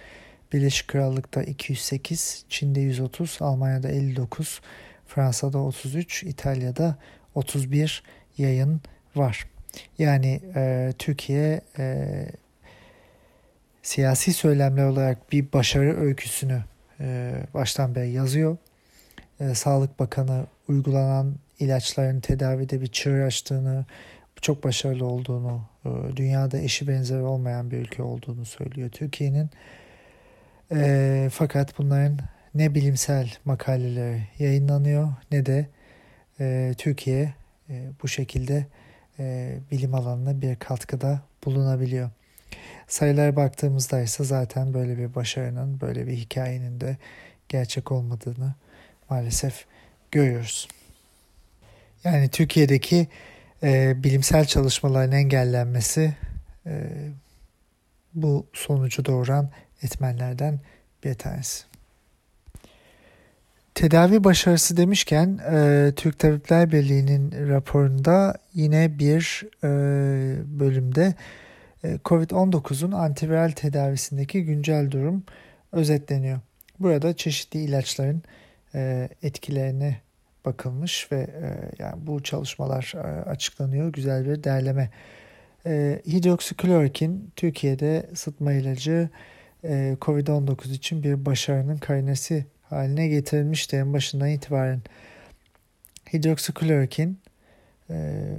Birleşik 0.53 0.89
Krallık'ta 0.89 1.43
208, 1.43 2.45
Çin'de 2.49 2.81
130, 2.81 3.39
Almanya'da 3.41 3.89
59, 3.89 4.61
Fransa'da 5.07 5.59
33, 5.59 6.23
İtalya'da 6.23 6.97
31 7.35 8.03
yayın 8.39 8.81
var. 9.17 9.47
Yani 9.99 10.41
e, 10.55 10.93
Türkiye 10.99 11.61
e, 11.79 12.27
siyasi 13.83 14.33
söylemler 14.33 14.85
olarak 14.85 15.33
bir 15.33 15.53
başarı 15.53 16.01
öyküsünü 16.01 16.63
e, 17.01 17.33
baştan 17.55 17.95
beri 17.95 18.11
yazıyor. 18.11 18.57
E, 19.41 19.55
Sağlık 19.55 19.99
Bakanı 19.99 20.47
uygulanan 20.69 21.35
ilaçların 21.59 22.21
tedavide 22.21 22.81
bir 22.81 22.87
çığır 22.87 23.21
açtığını, 23.21 23.85
çok 24.41 24.65
başarılı 24.65 25.07
olduğunu, 25.07 25.63
e, 25.85 26.17
dünyada 26.17 26.59
eşi 26.59 26.89
benzeri 26.89 27.23
olmayan 27.23 27.71
bir 27.71 27.79
ülke 27.79 28.03
olduğunu 28.03 28.45
söylüyor 28.45 28.91
Türkiye'nin. 28.91 29.51
Fakat 31.31 31.79
bunların 31.79 32.19
ne 32.55 32.75
bilimsel 32.75 33.33
makaleleri 33.45 34.23
yayınlanıyor 34.39 35.09
ne 35.31 35.47
de 35.47 35.67
Türkiye 36.75 37.35
bu 38.03 38.09
şekilde 38.09 38.67
bilim 39.71 39.95
alanına 39.95 40.41
bir 40.41 40.57
katkıda 40.57 41.21
bulunabiliyor. 41.45 42.11
Sayılara 42.89 43.37
baktığımızda 43.37 44.01
ise 44.01 44.25
zaten 44.25 44.75
böyle 44.75 44.99
bir 44.99 45.15
başarının, 45.15 45.81
böyle 45.81 46.07
bir 46.07 46.13
hikayenin 46.13 46.81
de 46.81 46.97
gerçek 47.49 47.93
olmadığını 47.93 48.55
maalesef 49.11 49.65
görüyoruz. 50.11 50.69
Yani 52.05 52.29
Türkiye'deki 52.29 53.09
e, 53.63 54.03
bilimsel 54.05 54.45
çalışmaların 54.45 55.13
engellenmesi 55.13 56.15
e, 56.67 56.91
bu 58.15 58.47
sonucu 58.53 59.05
doğuran 59.05 59.51
etmenlerden 59.83 60.61
bir 61.05 61.15
tanesi. 61.15 61.65
Tedavi 63.75 64.25
başarısı 64.25 64.77
demişken 64.77 65.39
e, 65.53 65.93
Türk 65.97 66.19
Tabipler 66.19 66.73
Birliği'nin 66.73 67.49
raporunda 67.49 68.39
yine 68.55 68.99
bir 68.99 69.45
e, 69.65 69.69
bölümde 70.61 71.15
COVID-19'un 71.85 72.93
antiviral 72.93 73.51
tedavisindeki 73.51 74.45
güncel 74.45 74.91
durum 74.91 75.25
özetleniyor. 75.73 76.41
Burada 76.81 77.17
çeşitli 77.17 77.61
ilaçların 77.61 78.23
e, 78.75 79.09
etkilerine 79.23 80.01
bakılmış 80.45 81.13
ve 81.13 81.21
e, 81.21 81.71
yani 81.79 82.07
bu 82.07 82.23
çalışmalar 82.23 82.93
e, 82.97 82.99
açıklanıyor. 83.31 83.93
Güzel 83.93 84.25
bir 84.25 84.45
derleme. 84.45 84.91
E, 85.67 86.03
hidroksiklorokin 86.07 87.31
Türkiye'de 87.37 88.07
sıtma 88.15 88.53
ilacı 88.53 89.09
e, 89.65 89.97
COVID-19 90.01 90.73
için 90.73 91.03
bir 91.03 91.27
başarının 91.27 91.77
kaynesi 91.77 92.47
haline 92.63 93.09
getirilmişti 93.09 93.77
en 93.77 93.93
başından 93.93 94.29
itibaren. 94.29 94.81
Hidroksiklorokin 96.13 97.19
e, 97.91 97.95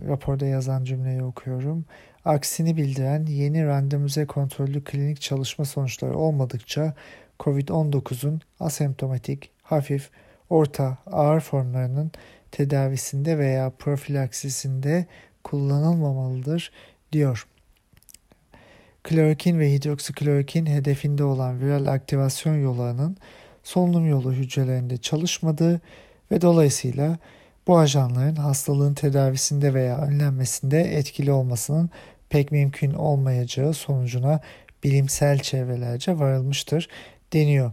raporda 0.07 0.45
yazan 0.45 0.83
cümleyi 0.83 1.23
okuyorum. 1.23 1.85
Aksini 2.25 2.77
bildiren 2.77 3.25
yeni 3.25 3.65
randomize 3.65 4.25
kontrollü 4.25 4.83
klinik 4.83 5.21
çalışma 5.21 5.65
sonuçları 5.65 6.17
olmadıkça 6.17 6.93
COVID-19'un 7.39 8.41
asemptomatik, 8.59 9.51
hafif, 9.63 10.09
orta, 10.49 10.97
ağır 11.11 11.39
formlarının 11.39 12.11
tedavisinde 12.51 13.37
veya 13.37 13.69
profilaksisinde 13.69 15.05
kullanılmamalıdır 15.43 16.71
diyor. 17.11 17.47
Klorokin 19.03 19.59
ve 19.59 19.73
hidroksiklorokin 19.73 20.65
hedefinde 20.65 21.23
olan 21.23 21.61
viral 21.61 21.85
aktivasyon 21.85 22.55
yollarının 22.55 23.17
solunum 23.63 24.09
yolu 24.09 24.33
hücrelerinde 24.33 24.97
çalışmadığı 24.97 25.81
ve 26.31 26.41
dolayısıyla 26.41 27.17
bu 27.67 27.77
ajanların 27.77 28.35
hastalığın 28.35 28.93
tedavisinde 28.93 29.73
veya 29.73 29.97
önlenmesinde 29.97 30.81
etkili 30.81 31.31
olmasının 31.31 31.89
pek 32.33 32.51
mümkün 32.51 32.93
olmayacağı 32.93 33.73
sonucuna 33.73 34.39
bilimsel 34.83 35.39
çevrelerce 35.39 36.19
varılmıştır 36.19 36.87
deniyor. 37.33 37.71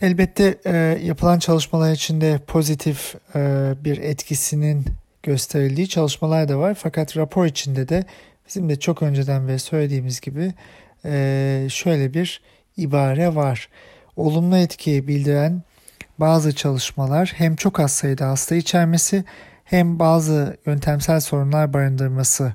Elbette 0.00 0.58
e, 0.64 0.76
yapılan 1.04 1.38
çalışmalar 1.38 1.92
içinde 1.92 2.38
pozitif 2.46 3.14
e, 3.34 3.74
bir 3.84 3.98
etkisinin 3.98 4.84
gösterildiği 5.22 5.88
çalışmalar 5.88 6.48
da 6.48 6.58
var. 6.58 6.74
Fakat 6.74 7.16
rapor 7.16 7.46
içinde 7.46 7.88
de 7.88 8.04
bizim 8.46 8.68
de 8.68 8.80
çok 8.80 9.02
önceden 9.02 9.48
beri 9.48 9.58
söylediğimiz 9.58 10.20
gibi 10.20 10.52
e, 11.04 11.66
şöyle 11.70 12.14
bir 12.14 12.42
ibare 12.76 13.34
var. 13.34 13.68
Olumlu 14.16 14.56
etkiyi 14.56 15.08
bildiren 15.08 15.62
bazı 16.18 16.54
çalışmalar 16.54 17.32
hem 17.36 17.56
çok 17.56 17.80
az 17.80 17.92
sayıda 17.92 18.28
hasta 18.28 18.54
içermesi 18.54 19.24
hem 19.64 19.98
bazı 19.98 20.56
yöntemsel 20.66 21.20
sorunlar 21.20 21.72
barındırması 21.72 22.52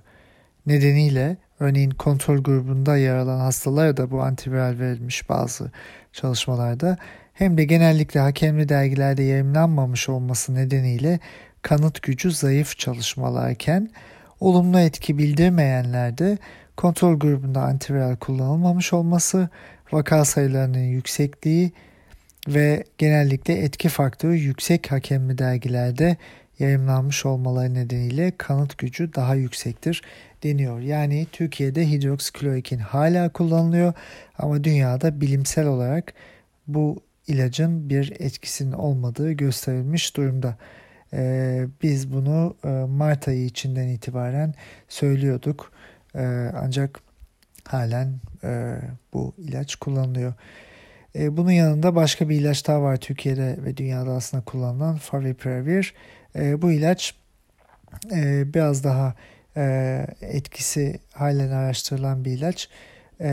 nedeniyle 0.66 1.38
örneğin 1.60 1.92
kontrol 1.92 2.44
grubunda 2.44 2.98
yer 2.98 3.16
alan 3.16 3.40
hastalara 3.40 3.98
da 3.98 4.12
bu 4.12 4.22
antiviral 4.22 4.80
verilmiş 4.80 5.30
bazı 5.30 5.72
çalışmalarda 6.14 6.98
hem 7.34 7.58
de 7.58 7.64
genellikle 7.64 8.20
hakemli 8.20 8.70
dergilerde 8.70 9.24
yayınlanmamış 9.24 10.10
olması 10.10 10.56
nedeniyle 10.56 11.20
kanıt 11.62 12.02
gücü 12.02 12.32
zayıf 12.32 12.78
çalışmalarken 12.78 13.90
olumlu 14.40 14.80
etki 14.80 15.18
bildirmeyenlerde 15.18 16.38
kontrol 16.78 17.20
grubunda 17.20 17.62
antiviral 17.62 18.16
kullanılmamış 18.16 18.94
olması, 18.94 19.50
vaka 19.92 20.26
sayılarının 20.26 20.84
yüksekliği 20.84 21.72
ve 22.48 22.84
genellikle 22.98 23.54
etki 23.54 23.90
faktörü 23.90 24.36
yüksek 24.36 24.92
hakemli 24.92 25.38
dergilerde 25.38 26.18
yayınlanmış 26.64 27.26
olmaları 27.26 27.74
nedeniyle 27.74 28.34
kanıt 28.38 28.78
gücü 28.78 29.14
daha 29.14 29.36
yüksektir 29.36 30.02
deniyor. 30.44 30.80
Yani 30.80 31.28
Türkiye'de 31.32 31.90
hidroksiklorokin 31.90 32.80
hala 32.80 33.30
kullanılıyor 33.30 33.94
ama 34.38 34.64
dünyada 34.64 35.22
bilimsel 35.22 35.68
olarak 35.68 36.14
bu 36.68 37.04
ilacın 37.28 37.90
bir 37.90 38.14
etkisinin 38.20 38.72
olmadığı 38.72 39.32
gösterilmiş 39.32 40.18
durumda. 40.18 40.58
Ee, 41.14 41.66
biz 41.82 42.14
bunu 42.14 42.56
e, 42.66 42.68
Mart 42.70 43.28
ayı 43.28 43.46
içinden 43.46 43.88
itibaren 43.88 44.54
söylüyorduk. 44.90 45.72
Ee, 46.16 46.52
ancak 46.56 47.00
halen 47.68 48.14
e, 48.44 48.76
bu 49.14 49.34
ilaç 49.38 49.76
kullanılıyor. 49.76 50.34
E, 51.16 51.38
bunun 51.38 51.52
yanında 51.52 51.96
başka 51.96 52.30
bir 52.30 52.36
ilaç 52.36 52.68
daha 52.68 52.82
var 52.82 52.98
Türkiye'de 52.98 53.58
ve 53.66 53.78
dünyada 53.78 54.12
aslında 54.12 54.44
kullanılan 54.44 54.96
Favipiravir. 54.96 55.94
E, 56.36 56.62
bu 56.62 56.72
ilaç 56.72 57.16
e, 58.12 58.54
biraz 58.54 58.84
daha 58.84 59.16
e, 59.58 60.06
etkisi 60.22 61.00
halen 61.14 61.52
araştırılan 61.52 62.26
bir 62.26 62.32
ilaç 62.32 62.70
e, 63.22 63.30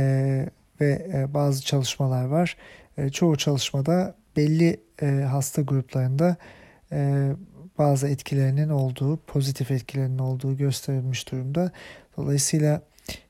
ve 0.80 1.08
e, 1.14 1.34
bazı 1.34 1.64
çalışmalar 1.64 2.24
var. 2.24 2.56
E, 2.98 3.08
çoğu 3.08 3.36
çalışmada 3.36 4.14
belli 4.36 4.80
e, 5.02 5.06
hasta 5.06 5.62
gruplarında 5.62 6.36
e, 6.92 7.30
bazı 7.78 8.08
etkilerinin 8.08 8.68
olduğu, 8.68 9.16
pozitif 9.16 9.70
etkilerinin 9.70 10.18
olduğu 10.18 10.56
gösterilmiş 10.56 11.32
durumda. 11.32 11.72
Dolayısıyla 12.16 12.82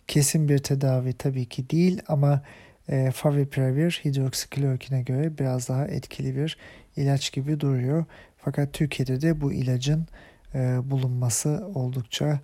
kesin 0.09 0.48
bir 0.48 0.59
tedavi 0.59 1.12
tabii 1.12 1.46
ki 1.46 1.70
değil 1.70 2.02
ama 2.09 2.42
e, 2.88 3.11
Favipiravir 3.11 4.00
hidroksiklorokine 4.04 5.02
göre 5.02 5.38
biraz 5.38 5.68
daha 5.68 5.87
etkili 5.87 6.37
bir 6.37 6.56
ilaç 6.96 7.33
gibi 7.33 7.61
duruyor. 7.61 8.04
Fakat 8.44 8.72
Türkiye'de 8.72 9.20
de 9.20 9.40
bu 9.40 9.53
ilacın 9.53 10.07
e, 10.55 10.90
bulunması 10.90 11.66
oldukça 11.74 12.40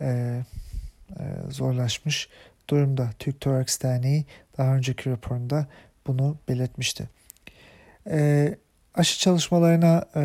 e, 0.00 0.06
e, 0.06 1.24
zorlaşmış 1.50 2.28
durumda. 2.70 3.10
Türk 3.18 3.40
Toraks 3.40 3.80
Derneği 3.82 4.24
daha 4.58 4.76
önceki 4.76 5.10
raporunda 5.10 5.66
bunu 6.06 6.36
belirtmişti. 6.48 7.08
E, 8.10 8.54
aşı 8.94 9.18
çalışmalarına 9.18 10.04
e, 10.14 10.20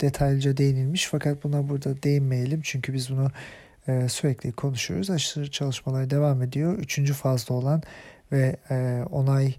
detaylıca 0.00 0.56
değinilmiş 0.56 1.08
fakat 1.10 1.44
buna 1.44 1.68
burada 1.68 2.02
değinmeyelim 2.02 2.60
çünkü 2.64 2.92
biz 2.92 3.10
bunu 3.10 3.30
e, 3.88 4.08
sürekli 4.08 4.52
konuşuyoruz. 4.52 5.10
Aşı 5.10 5.50
çalışmaları 5.50 6.10
devam 6.10 6.42
ediyor. 6.42 6.78
Üçüncü 6.78 7.12
fazda 7.12 7.54
olan 7.54 7.82
ve 8.32 8.56
e, 8.70 9.04
onay 9.10 9.54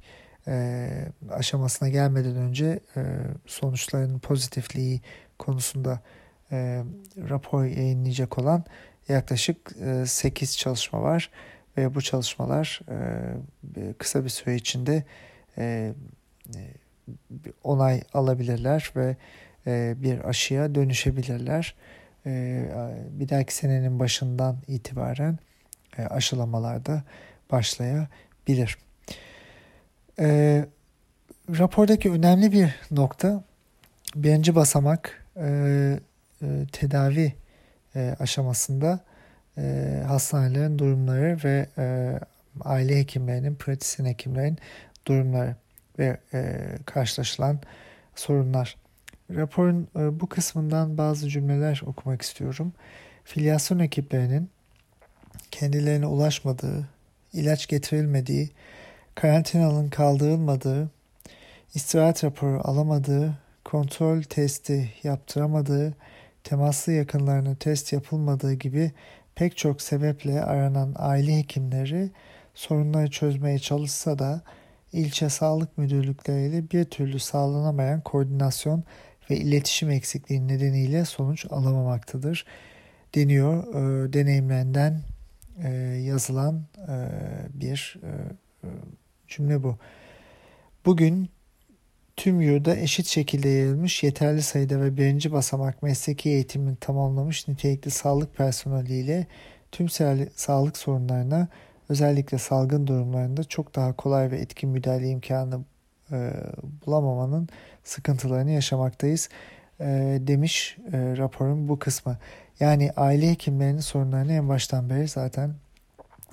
e, 0.47 0.89
aşamasına 1.29 1.89
gelmeden 1.89 2.35
önce 2.35 2.79
e, 2.95 3.01
sonuçların 3.45 4.19
pozitifliği 4.19 5.01
konusunda 5.39 5.99
e, 6.51 6.83
rapor 7.29 7.63
yayınlayacak 7.63 8.37
olan 8.37 8.63
yaklaşık 9.07 9.71
e, 9.81 10.05
8 10.05 10.57
çalışma 10.57 11.01
var 11.01 11.31
ve 11.77 11.95
bu 11.95 12.01
çalışmalar 12.01 12.81
e, 13.77 13.93
kısa 13.93 14.23
bir 14.23 14.29
süre 14.29 14.55
içinde 14.55 15.03
onay 17.63 18.01
alabilirler 18.13 18.91
ve 18.95 19.15
bir 20.01 20.29
aşıya 20.29 20.75
dönüşebilirler. 20.75 21.75
Bir 23.19 23.29
dahaki 23.29 23.55
senenin 23.55 23.99
başından 23.99 24.57
itibaren 24.67 25.39
e, 25.97 26.03
aşılamalarda 26.05 27.03
başlayabilir. 27.51 28.77
E, 30.19 30.65
rapordaki 31.49 32.11
önemli 32.11 32.51
bir 32.51 32.75
nokta 32.91 33.43
birinci 34.15 34.55
basamak 34.55 35.25
e, 35.35 35.47
e, 36.41 36.65
tedavi 36.71 37.33
e, 37.95 38.15
aşamasında 38.19 38.99
e, 39.57 40.03
hastanelerin 40.07 40.79
durumları 40.79 41.37
ve 41.43 41.67
e, 41.77 42.19
aile 42.61 42.99
hekimlerinin, 42.99 43.55
pratisyen 43.55 44.05
hekimlerin 44.05 44.57
durumları 45.07 45.55
ve 45.99 46.17
e, 46.33 46.67
karşılaşılan 46.85 47.59
sorunlar. 48.15 48.75
raporun 49.35 49.87
e, 49.95 50.19
bu 50.19 50.29
kısmından 50.29 50.97
bazı 50.97 51.29
cümleler 51.29 51.81
okumak 51.85 52.21
istiyorum. 52.21 52.73
Filyasyon 53.23 53.79
ekiplerinin 53.79 54.49
kendilerine 55.51 56.05
ulaşmadığı, 56.05 56.87
ilaç 57.33 57.67
getirilmediği, 57.67 58.49
karantinanın 59.17 59.89
kaldırılmadığı, 59.89 60.89
istirahat 61.73 62.23
raporu 62.23 62.61
alamadığı, 62.63 63.33
kontrol 63.65 64.21
testi 64.21 64.91
yaptıramadığı, 65.03 65.93
temaslı 66.43 66.91
yakınlarına 66.93 67.55
test 67.55 67.93
yapılmadığı 67.93 68.53
gibi 68.53 68.91
pek 69.35 69.57
çok 69.57 69.81
sebeple 69.81 70.43
aranan 70.43 70.93
aile 70.95 71.37
hekimleri 71.37 72.11
sorunları 72.53 73.11
çözmeye 73.11 73.59
çalışsa 73.59 74.19
da 74.19 74.41
ilçe 74.93 75.29
sağlık 75.29 75.77
müdürlükleriyle 75.77 76.71
bir 76.71 76.85
türlü 76.85 77.19
sağlanamayan 77.19 78.01
koordinasyon 78.01 78.83
ve 79.29 79.37
iletişim 79.37 79.89
eksikliği 79.89 80.47
nedeniyle 80.47 81.05
sonuç 81.05 81.45
alamamaktadır 81.49 82.45
deniyor. 83.15 83.63
E, 83.73 84.13
deneyimlerinden 84.13 85.01
e, 85.63 85.69
yazılan 86.05 86.63
e, 86.87 87.09
bir 87.53 87.99
e 88.03 88.09
cümle 89.27 89.63
bu. 89.63 89.77
Bugün 90.85 91.29
tüm 92.15 92.41
yurda 92.41 92.75
eşit 92.75 93.07
şekilde 93.07 93.49
yayılmış 93.49 94.03
yeterli 94.03 94.41
sayıda 94.41 94.81
ve 94.81 94.97
birinci 94.97 95.31
basamak 95.31 95.83
mesleki 95.83 96.29
eğitimini 96.29 96.75
tamamlamış 96.75 97.47
nitelikli 97.47 97.91
sağlık 97.91 98.35
personeliyle 98.35 99.27
tüm 99.71 99.89
sağlık 100.35 100.77
sorunlarına 100.77 101.47
özellikle 101.89 102.37
salgın 102.37 102.87
durumlarında 102.87 103.43
çok 103.43 103.75
daha 103.75 103.93
kolay 103.93 104.31
ve 104.31 104.37
etkin 104.37 104.69
müdahale 104.69 105.09
imkanı 105.09 105.59
e, 106.11 106.33
bulamamanın 106.85 107.49
sıkıntılarını 107.83 108.51
yaşamaktayız 108.51 109.29
e, 109.79 109.85
demiş 110.21 110.77
e, 110.93 111.17
raporun 111.17 111.67
bu 111.67 111.79
kısmı. 111.79 112.17
Yani 112.59 112.91
aile 112.97 113.31
hekimlerinin 113.31 113.79
sorunlarını 113.79 114.33
en 114.33 114.49
baştan 114.49 114.89
beri 114.89 115.07
zaten 115.07 115.53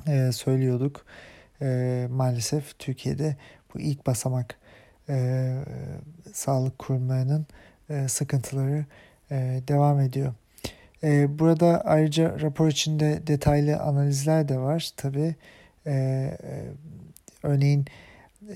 e, 0.06 0.32
söylüyorduk. 0.32 1.06
E, 1.62 2.06
maalesef 2.10 2.78
Türkiye'de 2.78 3.36
bu 3.74 3.80
ilk 3.80 4.06
basamak 4.06 4.58
e, 5.08 5.54
sağlık 6.32 6.78
kurumlarının 6.78 7.46
e, 7.90 8.08
sıkıntıları 8.08 8.84
e, 9.30 9.62
devam 9.68 10.00
ediyor. 10.00 10.34
E, 11.02 11.38
burada 11.38 11.80
ayrıca 11.84 12.40
rapor 12.40 12.68
içinde 12.68 13.26
detaylı 13.26 13.76
analizler 13.76 14.48
de 14.48 14.58
var. 14.58 14.90
Tabi 14.96 15.34
e, 15.86 15.92
e, 15.92 16.36
örneğin 17.42 17.84
e, 18.48 18.54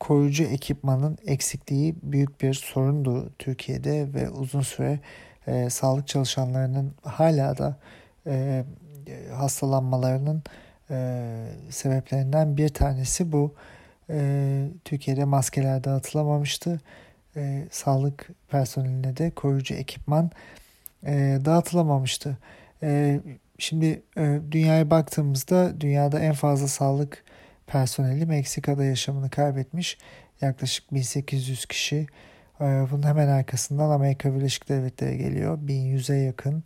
koruyucu 0.00 0.44
ekipmanın 0.44 1.18
eksikliği 1.26 1.94
büyük 2.02 2.40
bir 2.40 2.54
sorundu 2.54 3.30
Türkiye'de 3.38 4.14
ve 4.14 4.30
uzun 4.30 4.60
süre 4.60 5.00
e, 5.46 5.70
sağlık 5.70 6.08
çalışanlarının 6.08 6.94
hala 7.02 7.58
da 7.58 7.76
e, 8.26 8.64
hastalanmalarının 9.32 10.36
e, 10.36 10.69
sebeplerinden 11.70 12.56
bir 12.56 12.68
tanesi 12.68 13.32
bu. 13.32 13.54
E, 14.10 14.68
Türkiye'de 14.84 15.24
maskeler 15.24 15.84
dağıtılamamıştı. 15.84 16.80
E, 17.36 17.66
sağlık 17.70 18.28
personeline 18.48 19.16
de 19.16 19.30
koruyucu 19.30 19.74
ekipman 19.74 20.30
e, 21.06 21.38
dağıtılamamıştı. 21.44 22.38
E, 22.82 23.20
şimdi 23.58 24.02
e, 24.18 24.40
dünyaya 24.50 24.90
baktığımızda 24.90 25.80
dünyada 25.80 26.20
en 26.20 26.32
fazla 26.32 26.68
sağlık 26.68 27.24
personeli 27.66 28.26
Meksika'da 28.26 28.84
yaşamını 28.84 29.30
kaybetmiş. 29.30 29.98
Yaklaşık 30.40 30.94
1800 30.94 31.66
kişi. 31.66 32.06
E, 32.60 32.64
bunun 32.90 33.02
hemen 33.02 33.28
arkasından 33.28 33.90
Amerika 33.90 34.34
Birleşik 34.34 34.68
Devletleri 34.68 35.18
geliyor. 35.18 35.58
1100'e 35.58 36.16
yakın. 36.16 36.64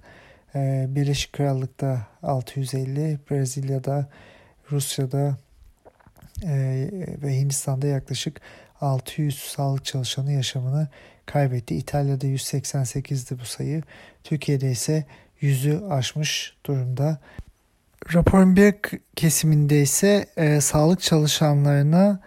E, 0.55 0.87
Birleşik 0.89 1.33
Krallık'ta 1.33 2.07
650, 2.23 3.19
Brezilya'da, 3.31 4.09
Rusya'da 4.73 5.37
e, 6.43 6.89
ve 7.23 7.37
Hindistan'da 7.37 7.87
yaklaşık 7.87 8.41
600 8.81 9.39
sağlık 9.39 9.85
çalışanı 9.85 10.33
yaşamını 10.33 10.89
kaybetti. 11.27 11.75
İtalya'da 11.75 12.27
188'di 12.27 13.41
bu 13.41 13.45
sayı. 13.45 13.83
Türkiye'de 14.25 14.71
ise 14.71 15.05
yüzü 15.41 15.83
aşmış 15.91 16.57
durumda. 16.67 17.19
Raporun 18.15 18.57
bir 18.57 18.75
kesiminde 19.17 19.83
ise 19.83 20.27
e, 20.37 20.61
sağlık 20.61 21.01
çalışanlarına 21.01 22.21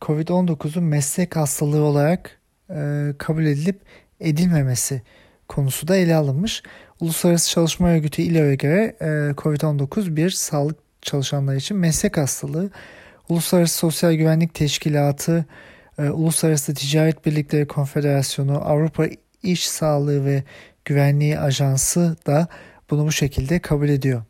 COVID-19'un 0.00 0.84
meslek 0.84 1.36
hastalığı 1.36 1.82
olarak 1.82 2.40
e, 2.70 3.08
kabul 3.18 3.44
edilip 3.44 3.80
edilmemesi 4.20 5.02
konusu 5.48 5.88
da 5.88 5.96
ele 5.96 6.14
alınmış. 6.14 6.62
Uluslararası 7.00 7.50
Çalışma 7.50 7.88
Örgütü 7.88 8.22
ILO'ya 8.22 8.54
göre 8.54 8.96
e, 9.00 9.06
COVID-19 9.36 10.16
bir 10.16 10.30
sağlık 10.30 10.76
çalışanları 11.02 11.56
için 11.56 11.76
meslek 11.76 12.16
hastalığı. 12.16 12.70
Uluslararası 13.28 13.78
Sosyal 13.78 14.12
Güvenlik 14.12 14.54
Teşkilatı, 14.54 15.44
e, 15.98 16.02
Uluslararası 16.02 16.74
Ticaret 16.74 17.26
Birlikleri 17.26 17.66
Konfederasyonu, 17.66 18.68
Avrupa 18.68 19.04
İş 19.42 19.68
Sağlığı 19.68 20.24
ve 20.24 20.42
Güvenliği 20.84 21.38
Ajansı 21.38 22.16
da 22.26 22.48
bunu 22.90 23.06
bu 23.06 23.12
şekilde 23.12 23.58
kabul 23.58 23.88
ediyor. 23.88 24.22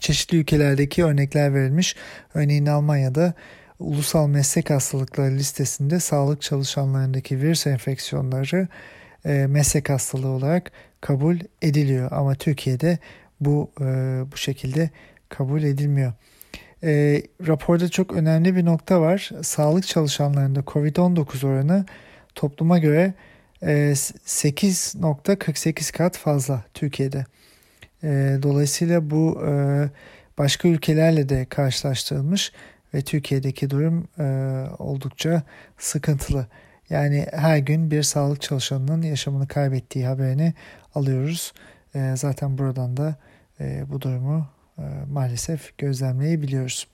Çeşitli 0.00 0.38
ülkelerdeki 0.38 1.04
örnekler 1.04 1.54
verilmiş. 1.54 1.96
Örneğin 2.34 2.66
Almanya'da 2.66 3.34
ulusal 3.78 4.26
meslek 4.28 4.70
hastalıkları 4.70 5.34
listesinde 5.34 6.00
sağlık 6.00 6.42
çalışanlarındaki 6.42 7.40
virüs 7.40 7.66
enfeksiyonları 7.66 8.68
e, 9.26 9.46
meslek 9.46 9.90
hastalığı 9.90 10.28
olarak 10.28 10.72
kabul 11.00 11.36
ediliyor. 11.62 12.12
Ama 12.12 12.34
Türkiye'de 12.34 12.98
bu 13.40 13.70
e, 13.80 13.84
bu 14.32 14.36
şekilde 14.36 14.90
kabul 15.28 15.62
edilmiyor. 15.62 16.12
E, 16.82 17.22
raporda 17.46 17.88
çok 17.88 18.12
önemli 18.12 18.56
bir 18.56 18.64
nokta 18.64 19.00
var. 19.00 19.30
Sağlık 19.42 19.86
çalışanlarında 19.86 20.60
COVID-19 20.60 21.46
oranı 21.46 21.84
topluma 22.34 22.78
göre 22.78 23.14
e, 23.62 23.72
8.48 23.72 25.96
kat 25.96 26.18
fazla 26.18 26.64
Türkiye'de. 26.74 27.26
E, 28.02 28.38
dolayısıyla 28.42 29.10
bu 29.10 29.42
e, 29.46 29.50
başka 30.38 30.68
ülkelerle 30.68 31.28
de 31.28 31.44
karşılaştırılmış 31.44 32.52
ve 32.94 33.02
Türkiye'deki 33.02 33.70
durum 33.70 34.08
e, 34.18 34.24
oldukça 34.78 35.42
sıkıntılı. 35.78 36.46
Yani 36.90 37.26
her 37.32 37.58
gün 37.58 37.90
bir 37.90 38.02
sağlık 38.02 38.42
çalışanının 38.42 39.02
yaşamını 39.02 39.48
kaybettiği 39.48 40.06
haberini 40.06 40.54
alıyoruz. 40.94 41.52
E, 41.94 42.14
zaten 42.16 42.58
buradan 42.58 42.96
da 42.96 43.16
e, 43.60 43.84
bu 43.90 44.00
durumu 44.00 44.46
e, 44.78 44.82
maalesef 45.10 45.78
gözlemleyebiliyoruz. 45.78 46.86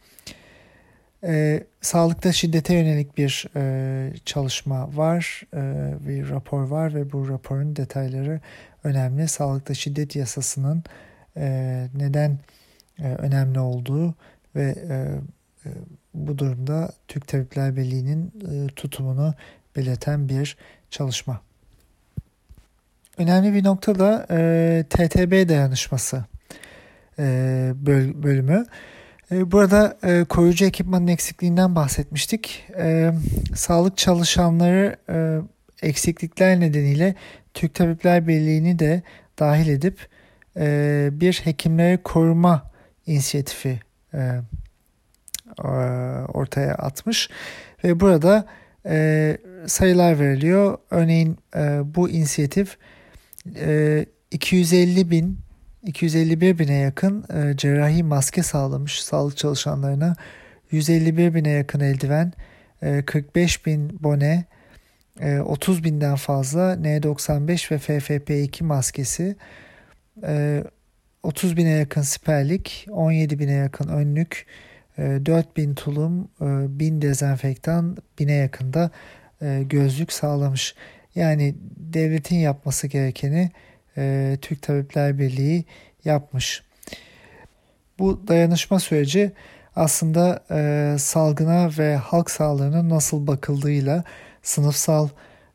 E, 1.25 1.65
sağlıkta 1.81 2.33
şiddete 2.33 2.75
yönelik 2.75 3.19
bir 3.19 3.47
e, 3.57 4.13
çalışma 4.25 4.97
var, 4.97 5.43
e, 5.55 5.95
bir 6.09 6.31
rapor 6.31 6.63
var 6.63 6.95
ve 6.95 7.13
bu 7.13 7.29
raporun 7.29 7.77
detayları 7.77 8.41
önemli. 8.85 9.29
Sağlıkta 9.29 9.75
şiddet 9.75 10.17
yasasının 10.17 10.85
neden 11.95 12.39
önemli 12.99 13.61
olduğu 13.61 14.15
ve 14.57 14.75
bu 16.15 16.39
durumda 16.39 16.93
Türk 17.09 17.29
Tabipler 17.29 17.77
Birliği'nin 17.77 18.33
tutumunu 18.77 19.35
belirten 19.77 20.29
bir 20.29 20.57
çalışma. 20.91 21.41
Önemli 23.19 23.55
bir 23.55 23.65
nokta 23.65 23.99
da 23.99 24.27
e, 24.31 24.85
TTB 24.91 25.49
dayanışması 25.49 26.25
e, 27.19 27.25
böl, 27.75 28.23
bölümü. 28.23 28.67
E, 29.33 29.53
burada 29.53 29.99
e, 30.03 30.25
koruyucu 30.25 30.65
ekipmanın 30.65 31.07
eksikliğinden 31.07 31.75
bahsetmiştik. 31.75 32.67
E, 32.79 33.13
sağlık 33.55 33.97
çalışanları 33.97 34.97
e, 35.09 35.39
eksiklikler 35.83 36.61
nedeniyle 36.61 37.15
Türk 37.55 37.75
Tabipler 37.75 38.29
Birliği'ni 38.29 38.79
de 38.79 39.03
dahil 39.39 39.69
edip 39.69 40.09
e, 40.57 41.09
bir 41.13 41.41
hekimleri 41.45 41.99
koruma 42.03 42.71
inisiyatifi 43.07 43.81
e, 44.15 44.41
ortaya 46.29 46.75
atmış 46.75 47.31
ve 47.85 48.01
burada 48.01 48.47
e, 48.87 49.37
sayılar 49.67 50.19
veriliyor. 50.19 50.79
Örneğin 50.91 51.39
e, 51.57 51.81
bu 51.95 52.11
inisiyatif 52.11 52.77
e, 53.57 54.07
250 54.31 55.11
bin 55.11 55.39
251 55.83 56.59
bine 56.59 56.75
yakın 56.75 57.25
e, 57.35 57.57
cerrahi 57.57 58.03
maske 58.03 58.43
sağlamış 58.43 59.03
sağlık 59.03 59.37
çalışanlarına 59.37 60.17
151 60.71 61.35
bine 61.35 61.51
yakın 61.51 61.81
eldiven, 61.81 62.33
e, 62.83 63.03
45 63.07 63.67
bin 63.67 64.03
bone, 64.03 64.45
e, 65.21 65.41
30 65.41 65.85
binden 65.85 66.17
fazla 66.17 66.75
N95 66.75 67.71
ve 67.71 67.79
FFP2 67.79 68.65
maskesi, 68.65 69.37
e, 70.27 70.65
30 71.23 71.57
bine 71.57 71.71
yakın 71.71 72.03
siperlik, 72.03 72.87
17 72.91 73.39
bine 73.39 73.53
yakın 73.53 73.89
önlük, 73.89 74.47
e, 75.01 75.27
4 75.27 75.57
bin 75.57 75.75
tulum, 75.75 76.29
e, 76.41 76.79
1000 76.79 77.03
dezenfektan, 77.03 77.97
bine 78.19 78.33
yakında 78.33 78.91
e, 79.43 79.63
gözlük 79.63 80.13
sağlamış. 80.13 80.75
Yani 81.15 81.55
devletin 81.77 82.37
yapması 82.37 82.87
gerekeni 82.87 83.51
e, 83.97 84.37
Türk 84.43 84.63
Tabipler 84.63 85.19
Birliği 85.19 85.65
yapmış. 86.05 86.63
Bu 87.99 88.29
dayanışma 88.29 88.81
süreci 88.81 89.33
aslında 89.77 90.45
e, 90.51 90.97
salgına 90.99 91.71
ve 91.79 91.97
halk 91.97 92.31
sağlığına 92.31 92.89
nasıl 92.89 93.27
bakıldığıyla 93.27 94.05
sınıfsal 94.43 95.09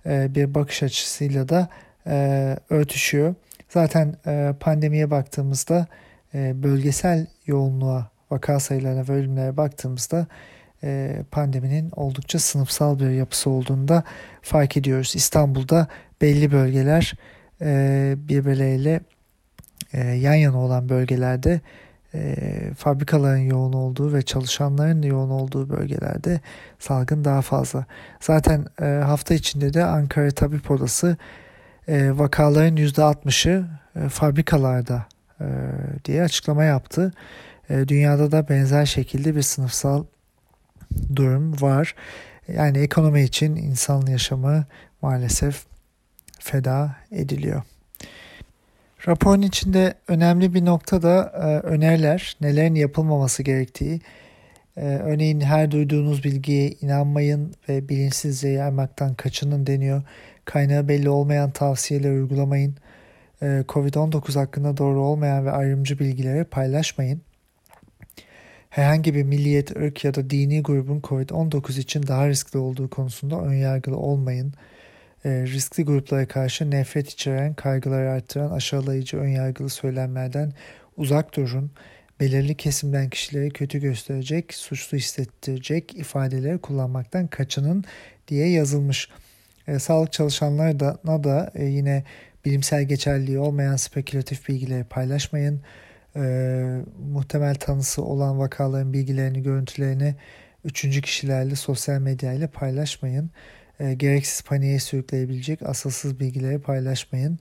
e, 0.05 0.35
bir 0.35 0.53
bakış 0.53 0.83
açısıyla 0.83 1.49
da 1.49 1.69
e, 2.07 2.57
örtüşüyor. 2.69 3.35
Zaten 3.69 4.15
e, 4.27 4.53
pandemiye 4.59 5.11
baktığımızda 5.11 5.87
e, 6.33 6.63
bölgesel 6.63 7.27
yoğunluğa, 7.45 8.14
vaka 8.31 8.59
sayılarına 8.59 9.07
ve 9.07 9.13
ölümlere 9.13 9.57
baktığımızda 9.57 10.27
e, 10.83 11.17
pandeminin 11.31 11.91
oldukça 11.95 12.39
sınıfsal 12.39 12.99
bir 12.99 13.09
yapısı 13.09 13.49
olduğunu 13.49 13.87
da 13.87 14.03
fark 14.41 14.77
ediyoruz. 14.77 15.15
İstanbul'da 15.15 15.87
belli 16.21 16.51
bölgeler 16.51 17.13
e, 17.61 18.15
birbirleriyle 18.17 18.99
e, 19.93 19.99
yan 20.07 20.33
yana 20.33 20.57
olan 20.57 20.89
bölgelerde 20.89 21.61
e, 22.13 22.35
fabrikaların 22.77 23.37
yoğun 23.37 23.73
olduğu 23.73 24.13
ve 24.13 24.21
çalışanların 24.21 25.01
yoğun 25.01 25.29
olduğu 25.29 25.69
bölgelerde 25.69 26.39
salgın 26.79 27.25
daha 27.25 27.41
fazla. 27.41 27.85
Zaten 28.19 28.65
e, 28.81 28.85
hafta 28.85 29.33
içinde 29.33 29.73
de 29.73 29.83
Ankara 29.83 30.31
Tabip 30.31 30.71
Odası 30.71 31.17
e, 31.87 32.17
vakaların 32.17 32.77
%60'ı 32.77 33.65
e, 33.95 34.09
fabrikalarda 34.09 35.05
e, 35.41 35.45
diye 36.05 36.23
açıklama 36.23 36.63
yaptı. 36.63 37.13
E, 37.69 37.87
dünyada 37.87 38.31
da 38.31 38.49
benzer 38.49 38.85
şekilde 38.85 39.35
bir 39.35 39.41
sınıfsal 39.41 40.05
durum 41.15 41.61
var. 41.61 41.95
Yani 42.47 42.77
ekonomi 42.77 43.23
için 43.23 43.55
insan 43.55 44.05
yaşamı 44.05 44.65
maalesef 45.01 45.65
feda 46.39 46.95
ediliyor. 47.11 47.61
Raporun 49.07 49.41
içinde 49.41 49.93
önemli 50.07 50.53
bir 50.53 50.65
nokta 50.65 51.01
da 51.01 51.31
e, 51.35 51.67
öneriler, 51.67 52.37
nelerin 52.41 52.75
yapılmaması 52.75 53.43
gerektiği. 53.43 54.01
E, 54.77 54.81
örneğin 54.81 55.41
her 55.41 55.71
duyduğunuz 55.71 56.23
bilgiye 56.23 56.71
inanmayın 56.71 57.53
ve 57.69 57.89
bilinçsizce 57.89 58.47
yaymaktan 58.47 59.13
kaçının 59.13 59.67
deniyor. 59.67 60.03
Kaynağı 60.45 60.87
belli 60.87 61.09
olmayan 61.09 61.51
tavsiyeler 61.51 62.11
uygulamayın. 62.11 62.75
E, 63.41 63.45
Covid-19 63.45 64.39
hakkında 64.39 64.77
doğru 64.77 64.99
olmayan 64.99 65.45
ve 65.45 65.51
ayrımcı 65.51 65.99
bilgileri 65.99 66.43
paylaşmayın. 66.43 67.21
Herhangi 68.75 69.15
bir 69.15 69.23
milliyet, 69.23 69.75
ırk 69.77 70.03
ya 70.03 70.13
da 70.13 70.29
dini 70.29 70.63
grubun 70.63 70.99
Covid-19 70.99 71.79
için 71.79 72.07
daha 72.07 72.29
riskli 72.29 72.57
olduğu 72.57 72.89
konusunda 72.89 73.41
önyargılı 73.41 73.97
olmayın 73.97 74.53
e, 75.25 75.29
riskli 75.29 75.85
gruplara 75.85 76.27
karşı 76.27 76.71
nefret 76.71 77.09
içeren, 77.09 77.53
kaygıları 77.53 78.11
arttıran 78.11 78.51
aşağılayıcı 78.51 79.17
önyargılı 79.17 79.69
söylemlerden 79.69 80.53
uzak 80.97 81.35
durun. 81.35 81.71
Belirli 82.19 82.55
kesimden 82.55 83.09
kişileri 83.09 83.49
kötü 83.49 83.79
gösterecek, 83.79 84.53
suçlu 84.53 84.97
hissettirecek 84.97 85.95
ifadeleri 85.95 86.57
kullanmaktan 86.57 87.27
kaçının 87.27 87.83
diye 88.27 88.49
yazılmış. 88.49 89.09
E, 89.67 89.79
sağlık 89.79 90.11
çalışanlarına 90.11 91.23
da 91.23 91.51
e, 91.55 91.65
yine 91.65 92.03
bilimsel 92.45 92.83
geçerliği 92.83 93.39
olmayan 93.39 93.75
spekülatif 93.75 94.49
bilgileri 94.49 94.83
paylaşmayın. 94.83 95.61
E, 96.15 96.21
muhtemel 97.11 97.55
tanısı 97.55 98.03
olan 98.03 98.39
vakaların 98.39 98.93
bilgilerini, 98.93 99.43
görüntülerini 99.43 100.15
üçüncü 100.65 101.01
kişilerle 101.01 101.55
sosyal 101.55 101.99
medyayla 101.99 102.47
paylaşmayın. 102.47 103.29
E, 103.79 103.93
gereksiz 103.93 104.41
paniğe 104.41 104.79
sürükleyebilecek 104.79 105.61
asılsız 105.63 106.19
bilgileri 106.19 106.59
paylaşmayın. 106.59 107.39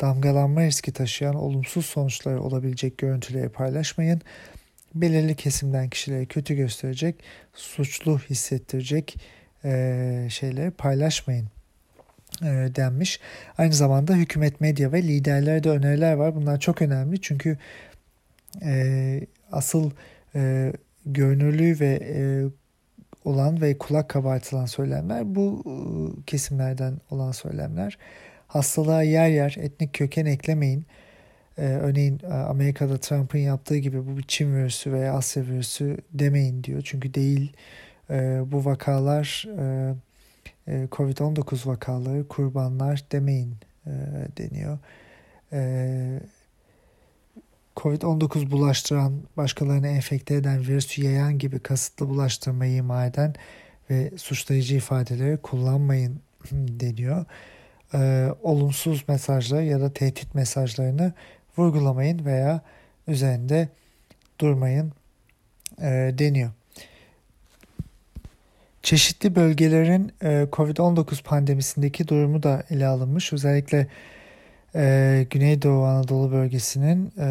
Damgalanma 0.00 0.62
riski 0.62 0.92
taşıyan 0.92 1.34
olumsuz 1.34 1.86
sonuçları 1.86 2.42
olabilecek 2.42 2.98
görüntüleri 2.98 3.48
paylaşmayın. 3.48 4.20
Belirli 4.94 5.36
kesimden 5.36 5.88
kişileri 5.88 6.26
kötü 6.26 6.54
gösterecek, 6.54 7.22
suçlu 7.54 8.18
hissettirecek 8.18 9.16
e, 9.64 10.26
şeyleri 10.30 10.70
paylaşmayın 10.70 11.46
e, 12.42 12.46
denmiş. 12.76 13.20
Aynı 13.58 13.72
zamanda 13.72 14.14
hükümet, 14.14 14.60
medya 14.60 14.92
ve 14.92 15.02
liderlerde 15.02 15.70
öneriler 15.70 16.12
var. 16.12 16.34
Bunlar 16.34 16.60
çok 16.60 16.82
önemli 16.82 17.20
çünkü 17.20 17.58
e, 18.62 19.20
asıl 19.52 19.90
e, 20.34 20.72
görünürlüğü 21.06 21.80
ve 21.80 22.00
e, 22.02 22.22
olan 23.24 23.60
ve 23.60 23.78
kulak 23.78 24.08
kabartılan 24.08 24.66
söylemler 24.66 25.34
bu 25.34 25.62
ıı, 25.66 26.24
kesimlerden 26.24 26.98
olan 27.10 27.32
söylemler. 27.32 27.98
Hastalığa 28.46 29.02
yer 29.02 29.28
yer 29.28 29.56
etnik 29.58 29.94
köken 29.94 30.26
eklemeyin. 30.26 30.86
Ee, 31.58 31.62
örneğin 31.62 32.20
e, 32.22 32.26
Amerika'da 32.26 32.98
Trump'ın 32.98 33.38
yaptığı 33.38 33.76
gibi 33.76 34.06
bu 34.06 34.18
bir 34.18 34.22
Çin 34.22 34.54
virüsü 34.54 34.92
veya 34.92 35.12
Asya 35.14 35.42
virüsü 35.42 35.96
demeyin 36.12 36.64
diyor. 36.64 36.82
Çünkü 36.84 37.14
değil 37.14 37.52
e, 38.10 38.40
bu 38.46 38.64
vakalar 38.64 39.48
e, 39.58 39.94
e, 40.68 40.86
Covid-19 40.90 41.66
vakaları 41.68 42.28
kurbanlar 42.28 43.04
demeyin 43.12 43.56
e, 43.86 43.90
deniyor. 44.38 44.78
E, 45.52 46.20
Covid-19 47.76 48.50
bulaştıran, 48.50 49.12
başkalarını 49.36 49.88
enfekte 49.88 50.34
eden, 50.34 50.60
virüsü 50.60 51.04
yayan 51.04 51.38
gibi 51.38 51.58
kasıtlı 51.58 52.08
bulaştırmayı 52.08 52.74
ima 52.74 53.06
eden 53.06 53.34
ve 53.90 54.10
suçlayıcı 54.16 54.76
ifadeleri 54.76 55.36
kullanmayın 55.36 56.20
deniyor. 56.52 57.24
Ee, 57.94 58.28
olumsuz 58.42 59.04
mesajlar 59.08 59.62
ya 59.62 59.80
da 59.80 59.92
tehdit 59.92 60.34
mesajlarını 60.34 61.12
vurgulamayın 61.58 62.24
veya 62.24 62.60
üzerinde 63.08 63.68
durmayın 64.40 64.92
e, 65.78 66.14
deniyor. 66.18 66.50
Çeşitli 68.82 69.34
bölgelerin 69.34 70.12
e, 70.22 70.26
Covid-19 70.52 71.22
pandemisindeki 71.22 72.08
durumu 72.08 72.42
da 72.42 72.62
ele 72.70 72.86
alınmış. 72.86 73.32
Özellikle 73.32 73.86
e, 74.74 75.26
Güneydoğu 75.30 75.84
Anadolu 75.84 76.32
bölgesinin 76.32 77.12
e, 77.18 77.26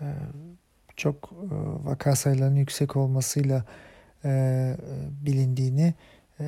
e, 0.00 0.06
çok 0.96 1.32
e, 1.32 1.54
vaka 1.84 2.16
sayılarının 2.16 2.56
yüksek 2.56 2.96
olmasıyla 2.96 3.64
e, 4.24 4.74
bilindiğini 5.26 5.94
e, 6.40 6.44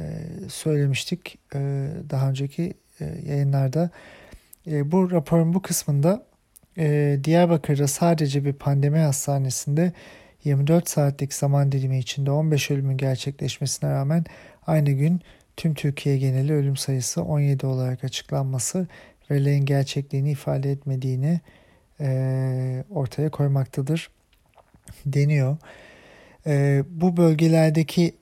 söylemiştik 0.48 1.38
e, 1.55 1.88
daha 2.11 2.28
önceki 2.28 2.74
e, 3.01 3.05
yayınlarda. 3.05 3.90
E, 4.66 4.92
bu 4.92 5.11
raporun 5.11 5.55
bu 5.55 5.62
kısmında 5.62 6.26
e, 6.78 7.18
Diyarbakır'da 7.24 7.88
sadece 7.88 8.44
bir 8.44 8.53
pandemi 8.53 8.98
hastanesinde 8.98 9.92
24 10.44 10.88
saatlik 10.88 11.34
zaman 11.34 11.72
dilimi 11.72 11.98
içinde 11.98 12.30
15 12.30 12.70
ölümün 12.70 12.96
gerçekleşmesine 12.96 13.90
rağmen 13.90 14.24
aynı 14.66 14.90
gün 14.90 15.20
tüm 15.57 15.74
Türkiye 15.74 16.18
geneli 16.18 16.53
ölüm 16.53 16.76
sayısı 16.76 17.22
17 17.22 17.66
olarak 17.66 18.05
açıklanması 18.05 18.86
verilerin 19.31 19.64
gerçekliğini 19.64 20.31
ifade 20.31 20.70
etmediğini 20.70 21.41
e, 22.01 22.85
ortaya 22.91 23.31
koymaktadır 23.31 24.11
deniyor. 25.07 25.57
E, 26.47 26.83
bu 26.91 27.16
bölgelerdeki 27.16 28.14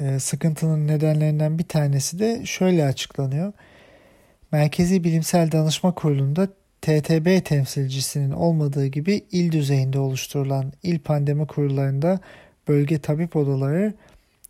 e, 0.00 0.18
sıkıntının 0.18 0.88
nedenlerinden 0.88 1.58
bir 1.58 1.64
tanesi 1.64 2.18
de 2.18 2.46
şöyle 2.46 2.84
açıklanıyor. 2.84 3.52
Merkezi 4.52 5.04
Bilimsel 5.04 5.52
Danışma 5.52 5.94
Kurulu'nda 5.94 6.48
TTB 6.82 7.44
temsilcisinin 7.44 8.30
olmadığı 8.30 8.86
gibi 8.86 9.24
il 9.32 9.52
düzeyinde 9.52 9.98
oluşturulan 9.98 10.72
il 10.82 10.98
pandemi 10.98 11.46
kurullarında 11.46 12.20
bölge 12.68 12.98
tabip 12.98 13.36
odaları 13.36 13.94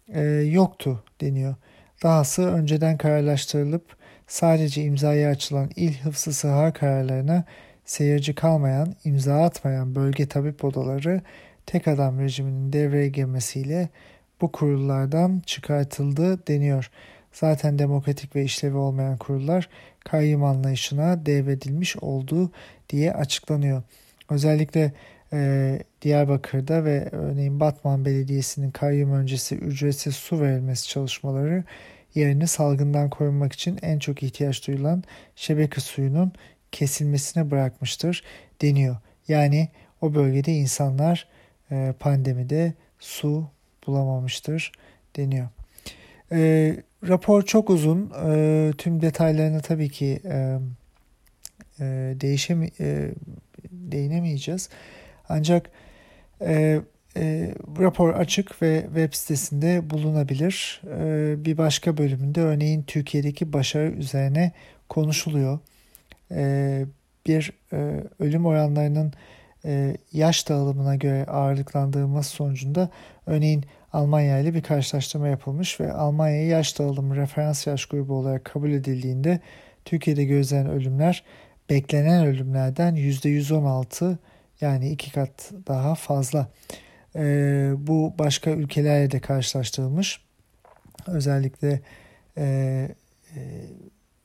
e, 0.08 0.22
yoktu 0.30 1.04
deniyor. 1.20 1.54
Dahası 2.02 2.42
önceden 2.42 2.96
kararlaştırılıp 2.96 4.01
sadece 4.32 4.82
imzaya 4.82 5.30
açılan 5.30 5.70
il 5.76 5.98
hıfzı 5.98 6.32
sıha 6.32 6.72
kararlarına 6.72 7.44
seyirci 7.84 8.34
kalmayan, 8.34 8.94
imza 9.04 9.42
atmayan 9.42 9.94
bölge 9.94 10.26
tabip 10.26 10.64
odaları 10.64 11.20
tek 11.66 11.88
adam 11.88 12.20
rejiminin 12.20 12.72
devreye 12.72 13.08
girmesiyle 13.08 13.88
bu 14.40 14.52
kurullardan 14.52 15.42
çıkartıldı 15.46 16.46
deniyor. 16.46 16.90
Zaten 17.32 17.78
demokratik 17.78 18.36
ve 18.36 18.44
işlevi 18.44 18.76
olmayan 18.76 19.16
kurullar 19.16 19.68
kayyum 20.00 20.44
anlayışına 20.44 21.26
devredilmiş 21.26 21.96
olduğu 21.96 22.50
diye 22.90 23.12
açıklanıyor. 23.12 23.82
Özellikle 24.30 24.92
e, 25.32 25.78
Diyarbakır'da 26.02 26.84
ve 26.84 27.08
örneğin 27.12 27.60
Batman 27.60 28.04
Belediyesi'nin 28.04 28.70
kayyum 28.70 29.12
öncesi 29.12 29.54
ücretsiz 29.54 30.16
su 30.16 30.40
verilmesi 30.40 30.88
çalışmaları 30.88 31.64
yerini 32.14 32.46
salgından 32.46 33.10
korunmak 33.10 33.52
için 33.52 33.78
en 33.82 33.98
çok 33.98 34.22
ihtiyaç 34.22 34.66
duyulan 34.66 35.04
şebeke 35.36 35.80
suyunun 35.80 36.32
kesilmesine 36.72 37.50
bırakmıştır 37.50 38.22
deniyor. 38.62 38.96
Yani 39.28 39.68
o 40.00 40.14
bölgede 40.14 40.52
insanlar 40.52 41.28
e, 41.70 41.94
pandemide 42.00 42.72
su 42.98 43.46
bulamamıştır 43.86 44.72
deniyor. 45.16 45.48
E, 46.32 46.76
rapor 47.08 47.42
çok 47.42 47.70
uzun. 47.70 48.12
E, 48.26 48.70
tüm 48.78 49.02
detaylarını 49.02 49.60
tabii 49.60 49.88
ki 49.88 50.20
e, 50.24 50.58
e, 51.80 51.84
değişem 52.20 52.62
e, 52.62 53.10
değinemeyeceğiz. 53.70 54.68
Ancak 55.28 55.70
e, 56.40 56.80
e, 57.16 57.54
rapor 57.78 58.14
açık 58.14 58.62
ve 58.62 58.82
web 58.86 59.14
sitesinde 59.14 59.90
bulunabilir. 59.90 60.82
E, 60.86 61.44
bir 61.44 61.58
başka 61.58 61.98
bölümünde 61.98 62.40
örneğin 62.40 62.82
Türkiye'deki 62.82 63.52
başarı 63.52 63.90
üzerine 63.90 64.52
konuşuluyor. 64.88 65.58
E, 66.30 66.84
bir 67.26 67.52
e, 67.72 68.04
ölüm 68.18 68.46
oranlarının 68.46 69.12
e, 69.64 69.96
yaş 70.12 70.48
dağılımına 70.48 70.96
göre 70.96 71.24
ağırlıklandırılması 71.24 72.30
sonucunda 72.30 72.90
örneğin 73.26 73.64
Almanya 73.92 74.38
ile 74.38 74.54
bir 74.54 74.62
karşılaştırma 74.62 75.28
yapılmış 75.28 75.80
ve 75.80 75.92
Almanya 75.92 76.46
yaş 76.46 76.78
dağılımı 76.78 77.16
referans 77.16 77.66
yaş 77.66 77.86
grubu 77.86 78.14
olarak 78.14 78.44
kabul 78.44 78.70
edildiğinde 78.70 79.40
Türkiye'de 79.84 80.24
gözlenen 80.24 80.70
ölümler 80.70 81.24
beklenen 81.70 82.26
ölümlerden 82.26 82.94
%116 82.96 84.16
yani 84.60 84.90
iki 84.90 85.12
kat 85.12 85.52
daha 85.66 85.94
fazla. 85.94 86.48
E, 87.16 87.72
bu 87.76 88.14
başka 88.18 88.50
ülkelerle 88.50 89.10
de 89.10 89.20
karşılaştırılmış. 89.20 90.20
Özellikle 91.06 91.80
e, 92.36 92.44
e, 93.36 93.40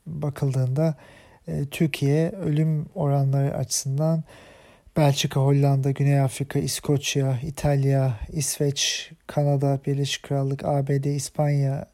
bakıldığında 0.06 0.94
e, 1.48 1.66
Türkiye 1.66 2.30
ölüm 2.30 2.86
oranları 2.94 3.56
açısından 3.56 4.24
Belçika, 4.96 5.40
Hollanda, 5.40 5.90
Güney 5.90 6.20
Afrika, 6.20 6.58
İskoçya, 6.58 7.40
İtalya, 7.42 8.20
İsveç, 8.32 9.10
Kanada, 9.26 9.80
Birleşik 9.86 10.22
Krallık, 10.22 10.64
ABD, 10.64 11.04
İspanya 11.04 11.86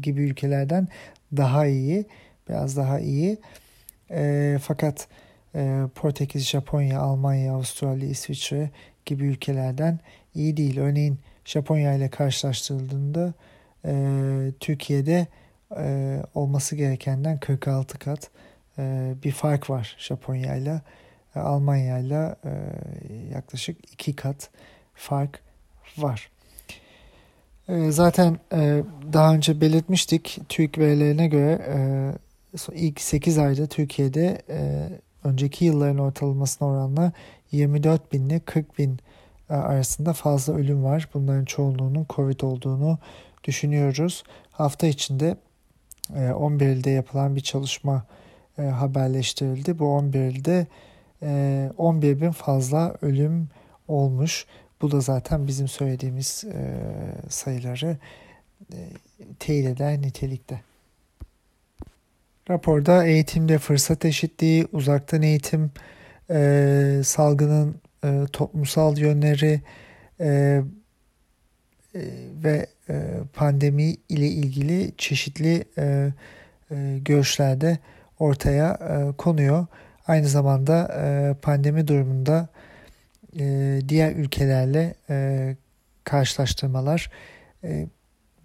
gibi 0.00 0.22
ülkelerden 0.22 0.88
daha 1.36 1.66
iyi, 1.66 2.04
biraz 2.48 2.76
daha 2.76 3.00
iyi. 3.00 3.38
E, 4.10 4.56
fakat 4.62 5.08
e, 5.54 5.80
Portekiz, 5.94 6.48
Japonya, 6.48 7.00
Almanya, 7.00 7.54
Avustralya, 7.54 8.08
İsviçre 8.08 8.70
gibi 9.06 9.24
ülkelerden 9.24 9.98
iyi 10.34 10.56
değil. 10.56 10.78
Örneğin 10.78 11.18
Japonya 11.44 11.94
ile 11.94 12.08
karşılaştırıldığında 12.08 13.34
e, 13.84 13.92
Türkiye'de 14.60 15.26
e, 15.76 16.18
olması 16.34 16.76
gerekenden 16.76 17.38
46 17.38 17.98
kat 17.98 18.30
e, 18.78 19.14
bir 19.24 19.32
fark 19.32 19.70
var 19.70 19.96
Japonya 19.98 20.56
ile. 20.56 20.80
E, 21.36 21.40
Almanya 21.40 21.98
ile 21.98 22.36
e, 22.44 22.50
yaklaşık 23.34 23.92
2 23.92 24.16
kat 24.16 24.50
fark 24.94 25.40
var. 25.98 26.30
E, 27.68 27.90
zaten 27.90 28.38
e, 28.52 28.82
daha 29.12 29.34
önce 29.34 29.60
belirtmiştik 29.60 30.38
TÜİK 30.48 30.78
verilerine 30.78 31.28
göre 31.28 31.60
e, 31.68 31.76
ilk 32.72 33.00
8 33.00 33.38
ayda 33.38 33.66
Türkiye'de 33.66 34.42
e, 34.50 34.88
önceki 35.24 35.64
yılların 35.64 35.98
ortalamasına 35.98 36.68
oranla 36.68 37.12
24 37.52 38.12
bin 38.12 38.28
ile 38.28 38.40
40 38.40 38.78
bin 38.78 38.98
arasında 39.48 40.12
fazla 40.12 40.54
ölüm 40.54 40.84
var. 40.84 41.08
Bunların 41.14 41.44
çoğunluğunun 41.44 42.06
Covid 42.10 42.40
olduğunu 42.40 42.98
düşünüyoruz. 43.44 44.24
Hafta 44.50 44.86
içinde 44.86 45.36
11 46.34 46.66
e, 46.66 46.72
ilde 46.72 46.90
yapılan 46.90 47.36
bir 47.36 47.40
çalışma 47.40 48.06
e, 48.58 48.62
haberleştirildi. 48.62 49.78
Bu 49.78 49.94
11 49.94 50.20
ilde 50.20 50.66
11 51.78 52.20
bin 52.20 52.30
fazla 52.30 52.94
ölüm 53.02 53.48
olmuş. 53.88 54.46
Bu 54.82 54.90
da 54.90 55.00
zaten 55.00 55.46
bizim 55.46 55.68
söylediğimiz 55.68 56.44
sayıları 57.28 57.98
teyit 59.38 59.66
eder 59.66 60.02
nitelikte. 60.02 60.60
Raporda 62.50 63.04
eğitimde 63.04 63.58
fırsat 63.58 64.04
eşitliği, 64.04 64.66
uzaktan 64.72 65.22
eğitim, 65.22 65.70
e, 66.30 67.00
salgının 67.04 67.76
e, 68.04 68.26
toplumsal 68.32 68.98
yönleri 68.98 69.60
e, 70.20 70.26
e, 70.26 70.62
ve 72.44 72.66
e, 72.88 72.94
pandemi 73.32 73.96
ile 74.08 74.26
ilgili 74.26 74.92
çeşitli 74.98 75.64
e, 75.78 76.12
e, 76.70 76.98
görüşlerde 76.98 77.78
ortaya 78.18 78.72
e, 78.72 79.16
konuyor. 79.16 79.66
Aynı 80.06 80.28
zamanda 80.28 80.94
e, 81.02 81.34
pandemi 81.42 81.88
durumunda 81.88 82.48
e, 83.38 83.78
diğer 83.88 84.12
ülkelerle 84.12 84.94
e, 85.10 85.56
karşılaştırmalar, 86.04 87.10
e, 87.64 87.86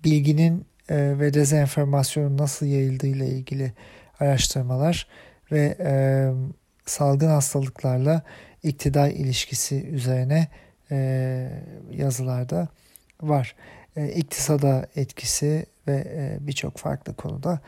bilginin 0.03 0.65
e, 0.89 1.19
ve 1.19 1.33
dezenformasyonun 1.33 2.37
nasıl 2.37 2.65
yayıldığı 2.65 3.07
ile 3.07 3.27
ilgili 3.27 3.71
araştırmalar 4.19 5.07
ve 5.51 5.77
e, 5.79 5.91
salgın 6.85 7.27
hastalıklarla 7.29 8.21
iktidar 8.63 9.09
ilişkisi 9.09 9.87
üzerine 9.87 10.47
e, 10.91 11.49
yazılarda 11.91 12.67
var. 13.21 13.55
E, 13.95 14.07
iktisada 14.07 14.87
etkisi 14.95 15.65
ve 15.87 15.95
e, 15.95 16.37
birçok 16.47 16.77
farklı 16.77 17.13
konuda 17.13 17.59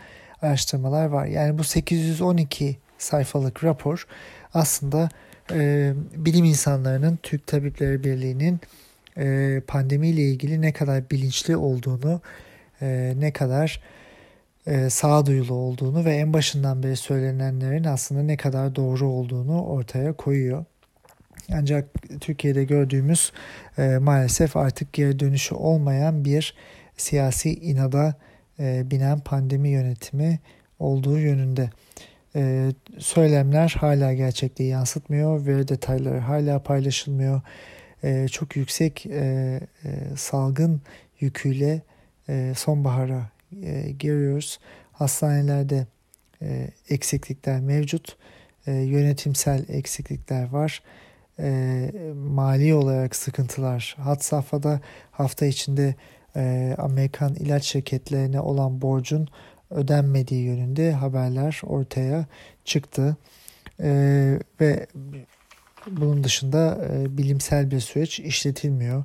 araştırmalar 0.41 1.05
var. 1.05 1.25
Yani 1.25 1.57
bu 1.57 1.63
812 1.63 2.77
sayfalık 2.97 3.63
rapor 3.63 4.07
aslında 4.53 5.09
e, 5.51 5.93
bilim 6.15 6.45
insanlarının 6.45 7.19
Türk 7.23 7.47
Tabipleri 7.47 8.03
Birliği'nin 8.03 8.59
e, 9.17 9.61
pandemiyle 9.67 10.21
ilgili 10.21 10.61
ne 10.61 10.73
kadar 10.73 11.09
bilinçli 11.09 11.55
olduğunu, 11.55 12.21
e, 12.81 13.13
ne 13.19 13.33
kadar 13.33 13.81
e, 14.67 14.89
sağduyulu 14.89 15.53
olduğunu 15.53 16.05
ve 16.05 16.15
en 16.15 16.33
başından 16.33 16.83
beri 16.83 16.95
söylenenlerin 16.95 17.83
aslında 17.83 18.23
ne 18.23 18.37
kadar 18.37 18.75
doğru 18.75 19.07
olduğunu 19.07 19.63
ortaya 19.63 20.13
koyuyor. 20.13 20.65
Ancak 21.53 21.89
Türkiye'de 22.21 22.63
gördüğümüz 22.63 23.31
e, 23.77 23.97
maalesef 23.97 24.57
artık 24.57 24.93
geri 24.93 25.19
dönüşü 25.19 25.55
olmayan 25.55 26.25
bir 26.25 26.55
siyasi 26.97 27.53
inada 27.53 28.15
e, 28.59 28.91
binen 28.91 29.19
pandemi 29.19 29.69
yönetimi 29.69 30.39
olduğu 30.79 31.19
yönünde. 31.19 31.69
E, 32.35 32.71
söylemler 32.97 33.75
hala 33.79 34.13
gerçekliği 34.13 34.69
yansıtmıyor 34.69 35.45
ve 35.45 35.67
detayları 35.67 36.19
hala 36.19 36.63
paylaşılmıyor. 36.63 37.41
E, 38.03 38.27
çok 38.27 38.55
yüksek 38.55 39.05
e, 39.05 39.59
e, 39.85 39.89
salgın 40.17 40.81
yüküyle 41.19 41.81
e, 42.29 42.53
sonbahara 42.55 43.29
e, 43.63 43.91
giriyoruz. 43.91 44.59
Hastanelerde 44.91 45.87
e, 46.41 46.67
eksiklikler 46.89 47.61
mevcut. 47.61 48.17
E, 48.67 48.71
yönetimsel 48.71 49.65
eksiklikler 49.69 50.49
var. 50.49 50.83
E, 51.41 51.91
mali 52.15 52.73
olarak 52.73 53.15
sıkıntılar 53.15 53.95
hat 53.99 54.23
safhada. 54.23 54.81
Hafta 55.11 55.45
içinde 55.45 55.95
e, 56.35 56.75
Amerikan 56.77 57.35
ilaç 57.35 57.63
şirketlerine 57.63 58.39
olan 58.39 58.81
borcun 58.81 59.27
ödenmediği 59.69 60.43
yönünde 60.45 60.91
haberler 60.91 61.61
ortaya 61.63 62.25
çıktı. 62.65 63.17
E, 63.79 63.89
ve 64.61 64.87
bunun 65.87 66.23
dışında 66.23 66.87
e, 66.91 67.17
bilimsel 67.17 67.71
bir 67.71 67.79
süreç 67.79 68.19
işletilmiyor. 68.19 69.03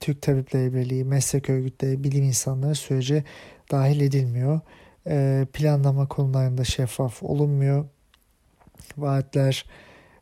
Türk 0.00 0.22
Tabipleri 0.22 0.74
Birliği, 0.74 1.04
meslek 1.04 1.50
örgütleri, 1.50 2.04
bilim 2.04 2.24
insanları 2.24 2.74
sürece 2.74 3.24
dahil 3.70 4.00
edilmiyor. 4.00 4.60
E, 5.06 5.46
planlama 5.52 6.08
konularında 6.08 6.64
şeffaf 6.64 7.22
olunmuyor. 7.22 7.84
Vaatler 8.96 9.64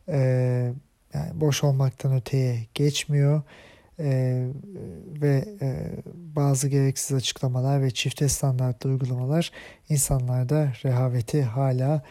e, 0.08 0.72
yani 1.14 1.40
boş 1.40 1.64
olmaktan 1.64 2.16
öteye 2.16 2.66
geçmiyor. 2.74 3.42
E, 3.98 4.44
ve 5.22 5.44
e, 5.60 5.90
bazı 6.14 6.68
gereksiz 6.68 7.16
açıklamalar 7.16 7.82
ve 7.82 7.90
çifte 7.90 8.28
standartlı 8.28 8.90
uygulamalar 8.90 9.50
insanlarda 9.88 10.72
rehaveti 10.84 11.42
hala 11.42 12.02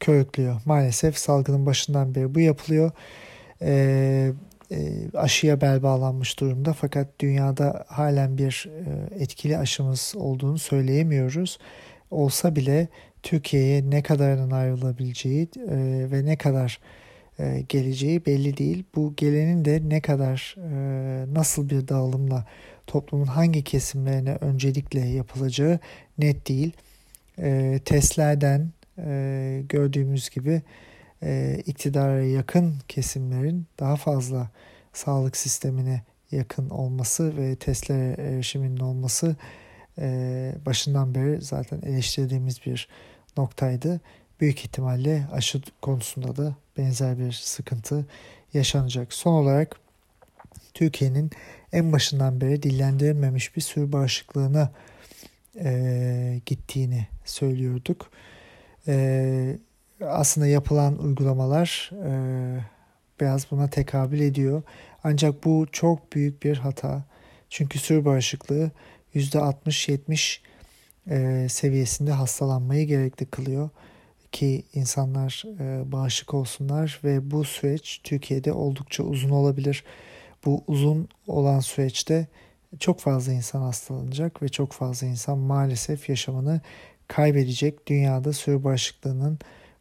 körüklüyor. 0.00 0.60
Maalesef 0.64 1.18
salgının 1.18 1.66
başından 1.66 2.14
beri 2.14 2.34
bu 2.34 2.40
yapılıyor. 2.40 2.90
E, 3.62 4.32
e, 4.70 5.10
aşıya 5.14 5.60
bel 5.60 5.82
bağlanmış 5.82 6.40
durumda 6.40 6.72
fakat 6.72 7.20
dünyada 7.20 7.84
halen 7.88 8.38
bir 8.38 8.70
e, 8.86 9.22
etkili 9.22 9.58
aşımız 9.58 10.14
olduğunu 10.16 10.58
söyleyemiyoruz. 10.58 11.58
Olsa 12.10 12.56
bile 12.56 12.88
Türkiye'ye 13.22 13.90
ne 13.90 14.02
kadarının 14.02 14.50
ayrılabileceği 14.50 15.48
e, 15.56 15.76
ve 16.10 16.24
ne 16.24 16.36
kadar 16.36 16.80
geleceği 17.68 18.26
belli 18.26 18.56
değil. 18.56 18.84
Bu 18.94 19.14
gelenin 19.16 19.64
de 19.64 19.82
ne 19.84 20.00
kadar 20.00 20.56
nasıl 21.34 21.70
bir 21.70 21.88
dağılımla 21.88 22.44
toplumun 22.86 23.26
hangi 23.26 23.64
kesimlerine 23.64 24.34
öncelikle 24.40 25.00
yapılacağı 25.00 25.78
net 26.18 26.48
değil. 26.48 26.72
Testlerden 27.84 28.70
gördüğümüz 29.68 30.30
gibi 30.30 30.62
e, 31.22 31.62
iktidara 31.66 32.24
yakın 32.24 32.74
kesimlerin 32.88 33.66
daha 33.80 33.96
fazla 33.96 34.50
sağlık 34.92 35.36
sistemine 35.36 36.02
yakın 36.30 36.70
olması 36.70 37.36
ve 37.36 37.56
testlere 37.56 38.14
erişiminin 38.18 38.80
olması 38.80 39.36
e, 39.98 40.54
başından 40.66 41.14
beri 41.14 41.42
zaten 41.42 41.80
eleştirdiğimiz 41.82 42.66
bir 42.66 42.88
noktaydı. 43.36 44.00
Büyük 44.40 44.60
ihtimalle 44.60 45.26
aşı 45.32 45.62
konusunda 45.82 46.36
da 46.36 46.54
benzer 46.78 47.18
bir 47.18 47.32
sıkıntı 47.32 48.06
yaşanacak. 48.54 49.12
Son 49.12 49.32
olarak 49.32 49.76
Türkiye'nin 50.74 51.30
en 51.72 51.92
başından 51.92 52.40
beri 52.40 52.62
dillendirilmemiş 52.62 53.56
bir 53.56 53.60
sürü 53.60 53.92
bağışıklığına 53.92 54.72
e, 55.60 56.40
gittiğini 56.46 57.06
söylüyorduk. 57.24 58.10
E, 58.88 59.58
aslında 60.00 60.46
yapılan 60.46 60.98
uygulamalar 60.98 61.90
e, 62.06 62.10
biraz 63.20 63.50
buna 63.50 63.70
tekabül 63.70 64.20
ediyor. 64.20 64.62
Ancak 65.04 65.44
bu 65.44 65.66
çok 65.72 66.12
büyük 66.12 66.42
bir 66.42 66.56
hata. 66.56 67.04
Çünkü 67.50 67.78
sürü 67.78 68.04
bağışıklığı 68.04 68.70
%60-70 69.14 70.38
e, 71.10 71.46
seviyesinde 71.48 72.12
hastalanmayı 72.12 72.86
gerekli 72.86 73.26
kılıyor 73.26 73.70
ki 74.32 74.64
insanlar 74.74 75.44
e, 75.60 75.92
bağışık 75.92 76.34
olsunlar 76.34 77.00
ve 77.04 77.30
bu 77.30 77.44
süreç 77.44 78.00
Türkiye'de 78.04 78.52
oldukça 78.52 79.02
uzun 79.02 79.30
olabilir. 79.30 79.84
Bu 80.44 80.64
uzun 80.66 81.08
olan 81.26 81.60
süreçte 81.60 82.26
çok 82.78 83.00
fazla 83.00 83.32
insan 83.32 83.60
hastalanacak 83.60 84.42
ve 84.42 84.48
çok 84.48 84.72
fazla 84.72 85.06
insan 85.06 85.38
maalesef 85.38 86.08
yaşamını 86.08 86.60
kaybedecek. 87.08 87.86
Dünyada 87.86 88.32
sürü 88.32 88.64
bağışıklığının 88.64 89.38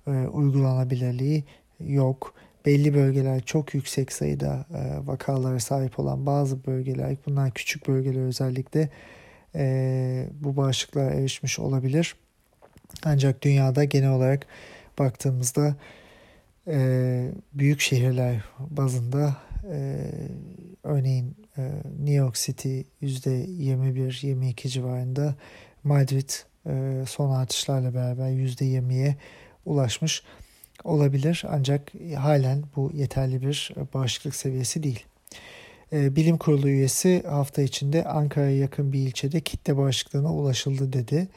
e, 0.07 0.11
uygulanabilirliği 0.11 1.43
yok. 1.79 2.33
Belli 2.65 2.93
bölgeler 2.93 3.41
çok 3.41 3.73
yüksek 3.73 4.11
sayıda 4.11 4.65
e, 4.73 5.07
vakalara 5.07 5.59
sahip 5.59 5.99
olan 5.99 6.25
bazı 6.25 6.65
bölgeler, 6.65 7.15
bunlar 7.25 7.51
küçük 7.51 7.87
bölgeler 7.87 8.21
özellikle 8.21 8.89
e, 9.55 10.29
bu 10.41 10.57
bağışıklığa 10.57 11.09
erişmiş 11.09 11.59
olabilir. 11.59 12.15
Ancak 13.03 13.41
dünyada 13.41 13.83
genel 13.83 14.09
olarak 14.09 14.47
baktığımızda 14.99 15.75
e, 16.67 17.31
büyük 17.53 17.81
şehirler 17.81 18.43
bazında 18.59 19.37
e, 19.71 20.11
örneğin 20.83 21.35
e, 21.57 21.61
New 21.99 22.13
York 22.13 22.35
City 22.35 22.81
%21-22 23.01 24.67
civarında 24.67 25.35
Madrid 25.83 26.29
e, 26.67 27.03
son 27.07 27.31
artışlarla 27.31 27.93
beraber 27.93 28.29
%20'ye 28.29 29.15
ulaşmış 29.65 30.23
olabilir. 30.83 31.43
Ancak 31.49 31.91
halen 32.17 32.63
bu 32.75 32.91
yeterli 32.93 33.41
bir 33.41 33.71
bağışıklık 33.93 34.35
seviyesi 34.35 34.83
değil. 34.83 35.05
E, 35.93 36.15
bilim 36.15 36.37
kurulu 36.37 36.69
üyesi 36.69 37.23
hafta 37.27 37.61
içinde 37.61 38.03
Ankara'ya 38.03 38.57
yakın 38.57 38.93
bir 38.93 38.99
ilçede 38.99 39.41
kitle 39.41 39.77
bağışıklığına 39.77 40.33
ulaşıldı 40.33 40.93
dedi. 40.93 41.27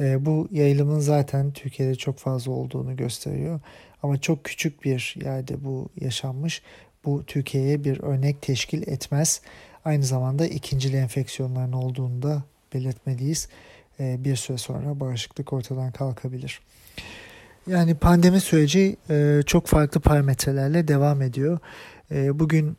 E, 0.00 0.26
bu 0.26 0.48
yayılımın 0.50 1.00
zaten 1.00 1.52
Türkiye'de 1.52 1.94
çok 1.94 2.18
fazla 2.18 2.52
olduğunu 2.52 2.96
gösteriyor. 2.96 3.60
Ama 4.02 4.20
çok 4.20 4.44
küçük 4.44 4.84
bir 4.84 5.14
yerde 5.24 5.64
bu 5.64 5.88
yaşanmış. 6.00 6.62
Bu 7.04 7.24
Türkiye'ye 7.26 7.84
bir 7.84 8.00
örnek 8.00 8.42
teşkil 8.42 8.88
etmez. 8.88 9.40
Aynı 9.84 10.04
zamanda 10.04 10.46
ikincil 10.46 10.94
enfeksiyonların 10.94 11.72
olduğunu 11.72 12.22
da 12.22 12.42
belirtmeliyiz. 12.74 13.48
E, 14.00 14.24
bir 14.24 14.36
süre 14.36 14.58
sonra 14.58 15.00
bağışıklık 15.00 15.52
ortadan 15.52 15.92
kalkabilir. 15.92 16.60
Yani 17.66 17.94
pandemi 17.94 18.40
süreci 18.40 18.96
e, 19.10 19.40
çok 19.46 19.66
farklı 19.66 20.00
parametrelerle 20.00 20.88
devam 20.88 21.22
ediyor. 21.22 21.58
E, 22.10 22.38
bugün 22.38 22.76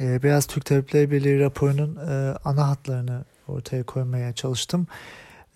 e, 0.00 0.22
Beyaz 0.22 0.46
Türk 0.46 0.64
Tabipleri 0.64 1.10
Birliği 1.10 1.40
raporunun 1.40 1.96
e, 1.96 2.36
ana 2.44 2.68
hatlarını 2.68 3.24
ortaya 3.48 3.82
koymaya 3.82 4.32
çalıştım. 4.32 4.86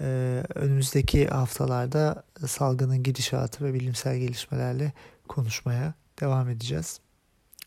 E, 0.00 0.42
önümüzdeki 0.54 1.28
haftalarda 1.28 2.22
salgının 2.46 3.02
gidişatı 3.02 3.64
ve 3.64 3.74
bilimsel 3.74 4.18
gelişmelerle 4.18 4.92
konuşmaya 5.28 5.94
devam 6.20 6.48
edeceğiz. 6.48 7.00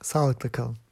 Sağlıkla 0.01 0.51
kalın. 0.51 0.82